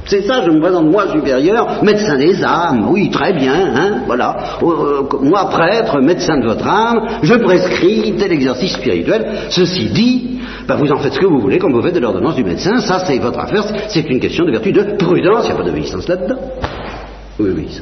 C'est 0.04 0.22
ça, 0.22 0.42
je 0.44 0.50
me 0.50 0.60
présente 0.60 0.86
moi 0.86 1.04
supérieur, 1.12 1.84
médecin 1.84 2.16
des 2.16 2.42
âmes, 2.42 2.88
oui, 2.90 3.08
très 3.10 3.34
bien, 3.34 3.54
hein, 3.54 4.02
voilà. 4.06 4.36
Euh, 4.60 5.02
moi 5.22 5.48
prêtre, 5.48 6.00
médecin 6.00 6.38
de 6.38 6.46
votre 6.46 6.66
âme, 6.66 7.02
je 7.22 7.34
prescris 7.34 8.14
tel 8.18 8.32
exercice 8.32 8.72
spirituel. 8.72 9.26
Ceci 9.50 9.90
dit, 9.90 10.40
ben, 10.66 10.74
vous 10.74 10.90
en 10.90 10.96
faites 10.96 11.12
ce 11.12 11.20
que 11.20 11.26
vous 11.26 11.38
voulez 11.38 11.58
quand 11.58 11.70
vous 11.70 11.82
faites 11.82 11.94
de 11.94 12.00
l'ordonnance 12.00 12.34
du 12.34 12.42
médecin, 12.42 12.80
ça 12.80 12.98
c'est 13.06 13.18
votre 13.18 13.38
affaire, 13.38 13.62
c'est 13.86 14.10
une 14.10 14.18
question 14.18 14.44
de 14.44 14.50
vertu 14.50 14.72
de 14.72 14.82
prudence, 14.98 15.44
il 15.44 15.46
n'y 15.46 15.52
a 15.52 15.56
pas 15.56 15.62
d'obéissance 15.62 16.08
là-dedans. 16.08 16.40
Oui, 17.40 17.52
oui. 17.56 17.80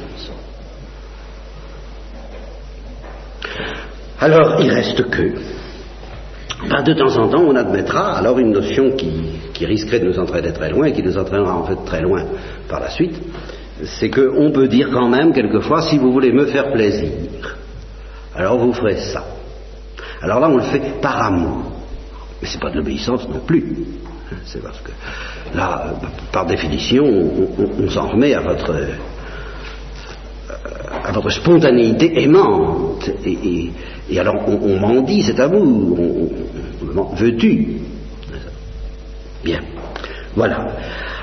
Alors, 4.21 4.61
il 4.61 4.71
reste 4.71 5.09
que, 5.09 5.33
ben, 6.69 6.81
de 6.83 6.93
temps 6.93 7.17
en 7.17 7.27
temps, 7.27 7.41
on 7.41 7.55
admettra 7.55 8.17
alors 8.17 8.39
une 8.39 8.51
notion 8.51 8.91
qui, 8.91 9.65
risquerait 9.65 9.99
de 9.99 10.05
nous 10.05 10.17
entraîner 10.17 10.53
très 10.53 10.69
loin 10.69 10.85
et 10.85 10.93
qui 10.93 11.03
nous 11.03 11.17
entraînera 11.17 11.53
en 11.53 11.65
fait 11.65 11.75
très 11.85 12.01
loin 12.01 12.23
par 12.69 12.79
la 12.79 12.89
suite, 12.89 13.21
c'est 13.83 14.09
qu'on 14.09 14.51
peut 14.51 14.69
dire 14.69 14.89
quand 14.91 15.09
même 15.09 15.33
quelquefois, 15.33 15.81
si 15.81 15.97
vous 15.97 16.13
voulez 16.13 16.31
me 16.31 16.45
faire 16.45 16.71
plaisir, 16.71 17.11
alors 18.33 18.57
vous 18.57 18.71
ferez 18.71 18.95
ça. 18.95 19.25
Alors 20.21 20.39
là, 20.39 20.47
on 20.49 20.55
le 20.55 20.63
fait 20.63 21.01
par 21.01 21.21
amour. 21.21 21.63
Mais 22.41 22.47
ce 22.47 22.53
n'est 22.53 22.61
pas 22.61 22.69
de 22.69 22.77
l'obéissance 22.77 23.27
non 23.27 23.41
plus. 23.45 23.75
C'est 24.45 24.63
parce 24.63 24.79
que 24.79 24.91
là, 25.53 25.93
par 26.31 26.45
définition, 26.45 27.03
on 27.05 27.89
s'en 27.89 28.07
remet 28.07 28.33
à 28.33 28.39
votre 28.39 28.73
à 31.03 31.11
votre 31.11 31.29
spontanéité 31.29 32.21
aimante. 32.21 33.09
Et, 33.25 34.19
alors 34.19 34.43
on, 34.47 34.79
m'en 34.79 35.01
dit, 35.01 35.23
c'est 35.23 35.39
à 35.39 35.47
vous. 35.47 36.29
Veux-tu? 37.15 37.67
Bien. 39.43 39.59
Voilà. 40.35 40.75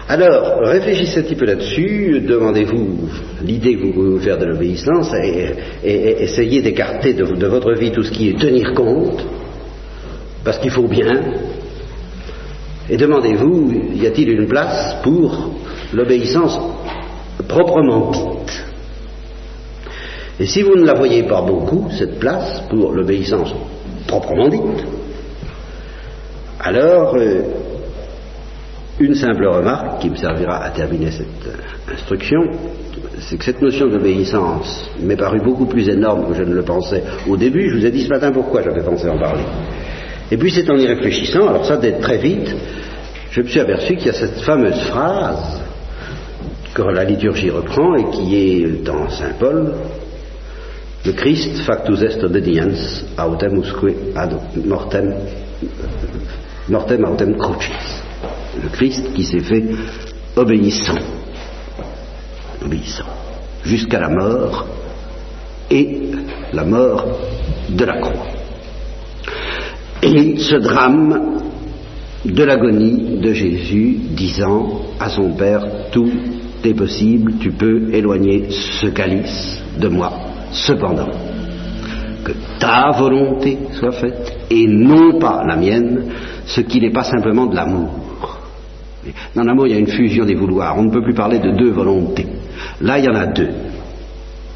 Alors, 0.09 0.61
réfléchissez 0.61 1.21
un 1.21 1.23
petit 1.25 1.35
peu 1.35 1.47
là-dessus, 1.47 2.21
demandez-vous 2.21 3.09
l'idée 3.43 3.75
que 3.75 3.83
vous 3.87 3.93
pouvez 3.93 4.21
faire 4.21 4.39
de 4.39 4.45
l'obéissance 4.45 5.13
et, 5.15 5.53
essayez 6.23 6.63
d'écarter 6.63 7.13
de, 7.13 7.25
votre 7.25 7.73
vie 7.73 7.91
tout 7.91 8.05
ce 8.05 8.13
qui 8.13 8.29
est 8.29 8.39
tenir 8.39 8.73
compte, 8.75 9.27
parce 10.45 10.59
qu'il 10.59 10.71
faut 10.71 10.87
bien. 10.87 11.23
Et 12.89 12.97
demandez-vous, 12.97 13.73
y 13.97 14.07
a-t-il 14.07 14.31
une 14.31 14.47
place 14.47 14.97
pour 15.03 15.51
l'obéissance 15.93 16.57
proprement 17.49 18.13
dite? 18.13 18.76
Et 20.39 20.47
si 20.47 20.63
vous 20.63 20.77
ne 20.77 20.85
la 20.85 20.95
voyez 20.95 21.23
pas 21.23 21.41
beaucoup, 21.43 21.89
cette 21.91 22.19
place, 22.19 22.63
pour 22.69 22.93
l'obéissance 22.93 23.55
proprement 24.07 24.49
dite, 24.49 24.87
alors, 26.61 27.15
euh, 27.17 27.43
une 28.99 29.15
simple 29.15 29.47
remarque 29.47 30.01
qui 30.01 30.11
me 30.11 30.17
servira 30.17 30.63
à 30.63 30.71
terminer 30.71 31.11
cette 31.11 31.47
euh, 31.47 31.93
instruction, 31.93 32.41
c'est 33.21 33.37
que 33.37 33.45
cette 33.45 33.63
notion 33.63 33.89
d'obéissance 33.89 34.91
m'est 35.01 35.17
parue 35.17 35.41
beaucoup 35.41 35.67
plus 35.67 35.89
énorme 35.89 36.29
que 36.29 36.35
je 36.35 36.43
ne 36.43 36.55
le 36.55 36.63
pensais 36.63 37.03
au 37.29 37.37
début. 37.37 37.71
Je 37.71 37.77
vous 37.77 37.87
ai 37.87 37.91
dit 37.91 38.03
ce 38.03 38.09
matin 38.09 38.33
pourquoi 38.33 38.63
j'avais 38.63 38.83
pensé 38.83 39.09
en 39.09 39.19
parler. 39.19 39.45
Et 40.31 40.37
puis 40.37 40.51
c'est 40.51 40.69
en 40.71 40.77
y 40.77 40.87
réfléchissant, 40.87 41.47
alors 41.49 41.65
ça 41.65 41.77
d'être 41.77 42.01
très 42.01 42.19
vite, 42.19 42.55
je 43.31 43.43
me 43.43 43.47
suis 43.47 43.61
aperçu 43.61 43.97
qu'il 43.97 44.07
y 44.07 44.11
a 44.11 44.15
cette 44.15 44.41
fameuse 44.41 44.81
phrase 44.85 45.61
que 46.75 46.83
la 46.83 47.05
liturgie 47.05 47.51
reprend 47.51 47.95
et 47.97 48.11
qui 48.11 48.37
est 48.37 48.85
dans 48.85 49.09
Saint 49.09 49.35
Paul, 49.39 49.73
le 51.07 51.13
Christ 51.13 51.59
factus 51.65 52.03
est 52.03 52.23
obedience 52.25 53.05
autem 53.17 53.61
usque 53.61 53.95
ad 54.17 54.33
mortem, 54.67 55.15
mortem 56.69 57.05
autem 57.05 57.37
crucis. 57.37 58.03
Le 58.61 58.69
Christ 58.71 59.13
qui 59.15 59.23
s'est 59.23 59.41
fait 59.41 59.65
obéissant, 60.35 60.99
obéissant, 62.65 63.07
jusqu'à 63.65 64.01
la 64.01 64.09
mort 64.09 64.67
et 65.71 66.11
la 66.53 66.65
mort 66.65 67.07
de 67.69 67.85
la 67.85 68.01
croix. 68.01 68.27
Et 70.03 70.39
ce 70.39 70.57
drame 70.57 71.41
de 72.25 72.43
l'agonie 72.43 73.21
de 73.21 73.33
Jésus 73.33 73.97
disant 74.11 74.83
à 74.99 75.09
son 75.09 75.31
Père, 75.35 75.63
tout 75.93 76.11
est 76.65 76.75
possible, 76.75 77.35
tu 77.39 77.53
peux 77.53 77.95
éloigner 77.95 78.47
ce 78.51 78.89
calice 78.89 79.63
de 79.79 79.89
moi, 79.89 80.13
cependant, 80.53 81.09
que 82.25 82.33
ta 82.59 82.91
volonté 82.91 83.59
soit 83.73 83.93
faite 83.93 84.47
et 84.51 84.67
non 84.67 85.19
pas 85.19 85.45
la 85.47 85.57
mienne, 85.57 86.05
ce 86.45 86.61
qui 86.61 86.81
n'est 86.81 86.93
pas 86.93 87.05
simplement 87.05 87.47
de 87.47 87.55
l'amour. 87.55 87.91
Dans 89.35 89.45
l'amour, 89.45 89.67
il 89.67 89.75
y 89.75 89.77
a 89.77 89.79
une 89.79 89.87
fusion 89.87 90.25
des 90.25 90.35
vouloirs. 90.35 90.77
On 90.79 90.85
ne 90.85 90.91
peut 90.91 91.03
plus 91.03 91.15
parler 91.15 91.39
de 91.39 91.53
deux 91.53 91.71
volontés. 91.71 92.27
Là, 92.81 92.99
il 92.99 93.05
y 93.05 93.09
en 93.09 93.15
a 93.15 93.27
deux. 93.27 93.51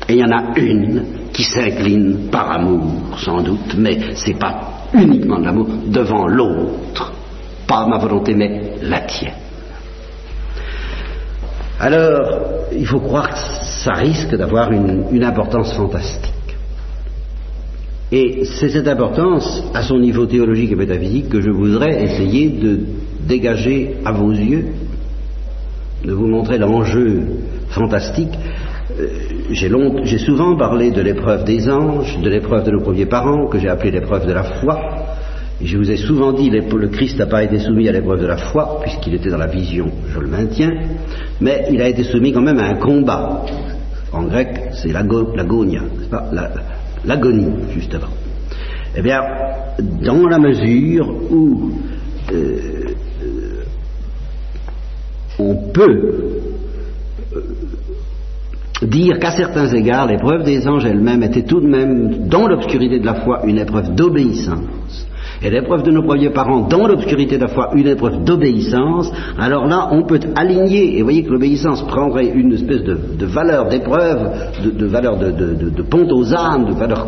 Et 0.09 0.15
il 0.15 0.19
y 0.19 0.25
en 0.25 0.33
a 0.33 0.59
une 0.59 1.05
qui 1.33 1.45
s'incline 1.45 2.29
par 2.31 2.51
amour, 2.51 3.19
sans 3.19 3.43
doute, 3.43 3.77
mais 3.79 4.15
ce 4.15 4.29
n'est 4.29 4.39
pas 4.39 4.89
uniquement 4.93 5.39
de 5.39 5.45
l'amour 5.45 5.69
devant 5.87 6.27
l'autre. 6.27 7.13
Pas 7.69 7.87
ma 7.87 7.99
volonté, 7.99 8.35
mais 8.35 8.73
la 8.83 9.01
tienne. 9.03 9.35
Alors, 11.79 12.67
il 12.73 12.87
faut 12.87 13.01
croire 13.01 13.31
que 13.31 13.39
ça 13.85 13.93
risque 13.93 14.35
d'avoir 14.37 14.71
une, 14.73 15.25
importance 15.25 15.73
fantastique. 15.75 16.35
Et 18.13 18.45
c'est 18.45 18.69
cette 18.69 18.89
importance, 18.89 19.63
à 19.73 19.83
son 19.83 19.99
niveau 19.99 20.27
théologique 20.27 20.73
et 20.73 20.77
métaphysique, 20.77 21.29
que 21.29 21.41
je 21.41 21.51
voudrais 21.51 22.03
essayer 22.03 22.49
de 22.49 22.81
dégager 23.27 23.97
à 24.05 24.13
vos 24.13 24.33
yeux, 24.33 24.67
de 26.05 26.13
vous 26.13 26.27
montrer 26.27 26.59
l'enjeu 26.59 27.23
fantastique. 27.69 28.33
Euh, 28.99 29.07
j'ai 29.53 30.19
souvent 30.19 30.57
parlé 30.57 30.91
de 30.91 31.01
l'épreuve 31.01 31.45
des 31.45 31.71
anges, 31.71 32.19
de 32.21 32.29
l'épreuve 32.29 32.65
de 32.65 32.73
nos 32.73 32.81
premiers 32.81 33.07
parents, 33.07 33.47
que 33.47 33.59
j'ai 33.59 33.69
appelé 33.69 33.93
l'épreuve 33.93 34.27
de 34.27 34.33
la 34.33 34.43
foi. 34.43 34.79
Je 35.63 35.77
vous 35.77 35.91
ai 35.91 35.97
souvent 35.97 36.33
dit, 36.33 36.51
que 36.51 36.77
le 36.77 36.89
Christ 36.89 37.19
n'a 37.19 37.27
pas 37.27 37.45
été 37.45 37.59
soumis 37.59 37.89
à 37.89 37.93
l'épreuve 37.93 38.21
de 38.21 38.27
la 38.27 38.39
foi, 38.39 38.81
puisqu'il 38.83 39.15
était 39.15 39.31
dans 39.31 39.39
la 39.39 39.47
vision, 39.47 39.91
je 40.13 40.19
le 40.19 40.27
maintiens, 40.27 40.73
mais 41.41 41.67
il 41.71 41.81
a 41.83 41.89
été 41.89 42.03
soumis 42.03 42.33
quand 42.33 42.41
même 42.41 42.59
à 42.59 42.67
un 42.67 42.77
combat. 42.77 43.45
En 44.13 44.25
grec, 44.25 44.49
c'est 44.73 44.93
l'agonia, 44.93 45.83
l'agonie, 47.05 47.53
justement. 47.73 48.09
Eh 48.97 49.03
bien, 49.03 49.21
dans 49.79 50.27
la 50.27 50.39
mesure 50.39 51.09
où 51.31 51.71
euh, 52.33 52.95
on 55.39 55.55
peut 55.73 56.43
euh, 57.35 57.41
dire 58.83 59.19
qu'à 59.21 59.31
certains 59.31 59.69
égards, 59.69 60.07
l'épreuve 60.07 60.43
des 60.43 60.67
anges 60.67 60.85
elle-même 60.85 61.23
était 61.23 61.45
tout 61.45 61.61
de 61.61 61.69
même, 61.69 62.29
dans 62.29 62.49
l'obscurité 62.49 62.99
de 62.99 63.07
la 63.07 63.15
foi, 63.15 63.43
une 63.47 63.59
épreuve 63.59 63.95
d'obéissance. 63.95 65.07
Et 65.43 65.49
l'épreuve 65.49 65.83
de 65.83 65.91
nos 65.91 66.03
premiers 66.03 66.31
parents, 66.31 66.69
dans 66.69 66.87
l'obscurité 66.87 67.37
de 67.37 67.43
la 67.43 67.49
foi, 67.49 67.71
une 67.75 67.87
épreuve 67.87 68.25
d'obéissance, 68.25 69.11
alors 69.39 69.67
là, 69.67 69.89
on 69.91 70.03
peut 70.03 70.21
aligner, 70.37 70.99
et 70.99 71.03
voyez 71.03 71.25
que 71.25 71.31
l'obéissance 71.31 71.83
prendrait 71.87 72.27
une 72.27 72.53
espèce 72.53 72.83
de, 72.83 73.27
valeur 73.27 73.69
d'épreuve, 73.69 74.31
de, 74.63 74.87
valeur 74.87 75.17
de, 75.17 75.83
pont 75.83 76.07
aux 76.11 76.35
âmes, 76.35 76.67
de 76.67 76.75
valeur 76.75 77.07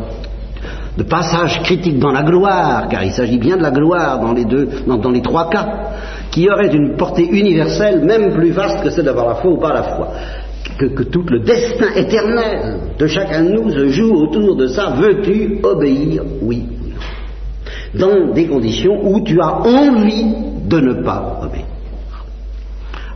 de 0.97 1.05
passage 1.05 1.63
critique 1.63 1.99
dans 1.99 2.13
la 2.13 2.23
gloire, 2.23 2.87
car 2.89 3.03
il 3.03 3.13
s'agit 3.13 3.39
bien 3.39 3.57
de 3.57 3.63
la 3.63 3.71
gloire 3.71 4.21
dans 4.21 4.35
les 4.35 4.45
deux, 4.45 4.69
dans 4.87 5.11
les 5.11 5.23
trois 5.23 5.49
cas 5.49 5.67
qui 6.31 6.49
aurait 6.51 6.75
une 6.75 6.97
portée 6.97 7.29
universelle, 7.31 8.01
même 8.01 8.33
plus 8.33 8.51
vaste 8.51 8.83
que 8.83 8.91
celle 8.91 9.05
d'avoir 9.05 9.29
la 9.29 9.35
foi 9.37 9.53
ou 9.53 9.59
pas 9.59 9.73
la 9.73 9.83
foi. 9.83 10.09
Que, 10.79 11.03
tout 11.05 11.25
le 11.29 11.41
destin 11.41 11.95
éternel 11.95 12.79
de 12.99 13.07
chacun 13.07 13.45
de 13.45 13.51
nous 13.51 13.71
se 13.71 13.89
joue 13.89 14.15
autour 14.15 14.57
de 14.57 14.67
ça. 14.67 14.95
Veux-tu 14.97 15.61
obéir? 15.63 16.23
Oui. 16.41 16.67
Dans 17.95 18.33
des 18.33 18.47
conditions 18.47 18.99
où 19.05 19.21
tu 19.21 19.41
as 19.41 19.61
envie 19.61 20.35
de 20.67 20.81
ne 20.81 21.03
pas 21.03 21.41
obéir. 21.43 21.67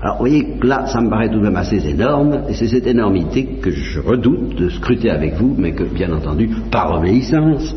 Alors, 0.03 0.17
vous 0.17 0.27
voyez 0.27 0.45
que 0.61 0.67
là, 0.67 0.87
ça 0.87 1.01
me 1.01 1.09
paraît 1.09 1.31
tout 1.31 1.39
de 1.39 1.45
même 1.45 1.57
assez 1.57 1.85
énorme, 1.89 2.43
et 2.49 2.55
c'est 2.55 2.69
cette 2.69 2.87
énormité 2.87 3.45
que 3.63 3.71
je 3.71 4.01
redoute 4.01 4.55
de 4.55 4.69
scruter 4.69 5.11
avec 5.11 5.35
vous, 5.35 5.55
mais 5.57 5.73
que, 5.73 5.85
bien 5.85 6.13
entendu, 6.13 6.51
par 6.71 6.99
obéissance, 6.99 7.75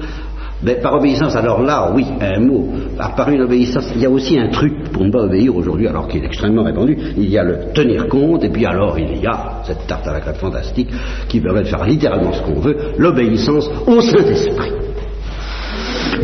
ben, 0.61 0.75
par 0.81 0.95
obéissance, 0.95 1.37
alors 1.37 1.61
là, 1.61 1.91
oui, 1.95 2.05
un 2.19 2.41
mot. 2.41 2.67
Par 3.15 3.29
une 3.29 3.41
obéissance, 3.41 3.89
il 3.95 4.01
y 4.01 4.05
a 4.05 4.09
aussi 4.09 4.37
un 4.37 4.49
truc 4.49 4.91
pour 4.91 5.05
ne 5.05 5.11
pas 5.11 5.23
obéir 5.23 5.55
aujourd'hui, 5.55 5.87
alors 5.87 6.09
qu'il 6.09 6.21
est 6.21 6.25
extrêmement 6.25 6.63
répandu. 6.63 6.97
Il 7.17 7.29
y 7.29 7.37
a 7.37 7.43
le 7.43 7.71
tenir 7.73 8.09
compte, 8.09 8.43
et 8.43 8.49
puis 8.49 8.65
alors 8.65 8.99
il 8.99 9.21
y 9.21 9.25
a 9.25 9.61
cette 9.63 9.87
tarte 9.87 10.05
à 10.05 10.11
la 10.11 10.19
crème 10.19 10.35
fantastique 10.35 10.89
qui 11.29 11.39
permet 11.39 11.61
de 11.61 11.67
faire 11.67 11.85
littéralement 11.85 12.33
ce 12.33 12.41
qu'on 12.41 12.59
veut, 12.59 12.75
l'obéissance 12.97 13.71
au 13.87 14.01
Saint-Esprit. 14.01 14.88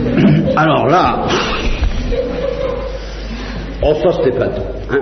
Alors 0.56 0.88
là, 0.88 1.26
ça 3.82 4.12
c'était 4.14 4.38
pas 4.38 4.48
tout. 4.48 4.62
Hein 4.92 5.00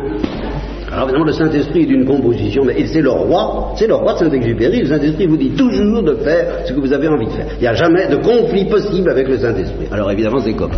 alors 0.93 1.06
évidemment, 1.06 1.26
le 1.26 1.34
Saint-Esprit 1.34 1.82
est 1.82 1.86
d'une 1.88 2.06
composition, 2.06 2.64
mais 2.64 2.86
c'est 2.86 3.01
le 3.01 3.10
roi, 3.10 3.74
c'est 3.78 3.88
le 3.88 3.95
roi 3.95 4.14
de 4.14 4.20
Saint-Exupéry. 4.20 4.82
Le 4.82 4.86
Saint-Esprit 4.86 5.26
vous 5.26 5.38
dit 5.38 5.49
toujours 5.49 6.04
de 6.04 6.14
faire 6.18 6.68
ce 6.68 6.74
que 6.74 6.80
vous 6.80 6.93
avez 6.93 7.08
envie 7.08 7.26
de 7.26 7.32
faire. 7.32 7.47
Il 7.58 7.62
n'y 7.62 7.68
a 7.68 7.74
jamais 7.74 8.08
de 8.08 8.18
conflit 8.18 8.66
possible 8.66 9.10
avec 9.10 9.28
le 9.28 9.39
Saint-Esprit. 9.39 9.88
Alors 9.91 10.12
évidemment, 10.12 10.39
c'est 10.39 10.54
comme. 10.54 10.74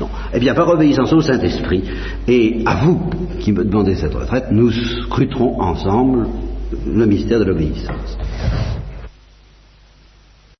Non. 0.00 0.08
Eh 0.34 0.40
bien, 0.40 0.52
par 0.52 0.68
obéissance 0.68 1.12
au 1.12 1.20
Saint-Esprit, 1.20 1.84
et 2.26 2.62
à 2.66 2.74
vous 2.84 3.08
qui 3.38 3.52
me 3.52 3.64
demandez 3.64 3.94
cette 3.94 4.14
retraite, 4.14 4.46
nous 4.50 4.72
scruterons 4.72 5.60
ensemble 5.60 6.26
le 6.84 7.06
mystère 7.06 7.38
de 7.38 7.44
l'obéissance. 7.44 8.18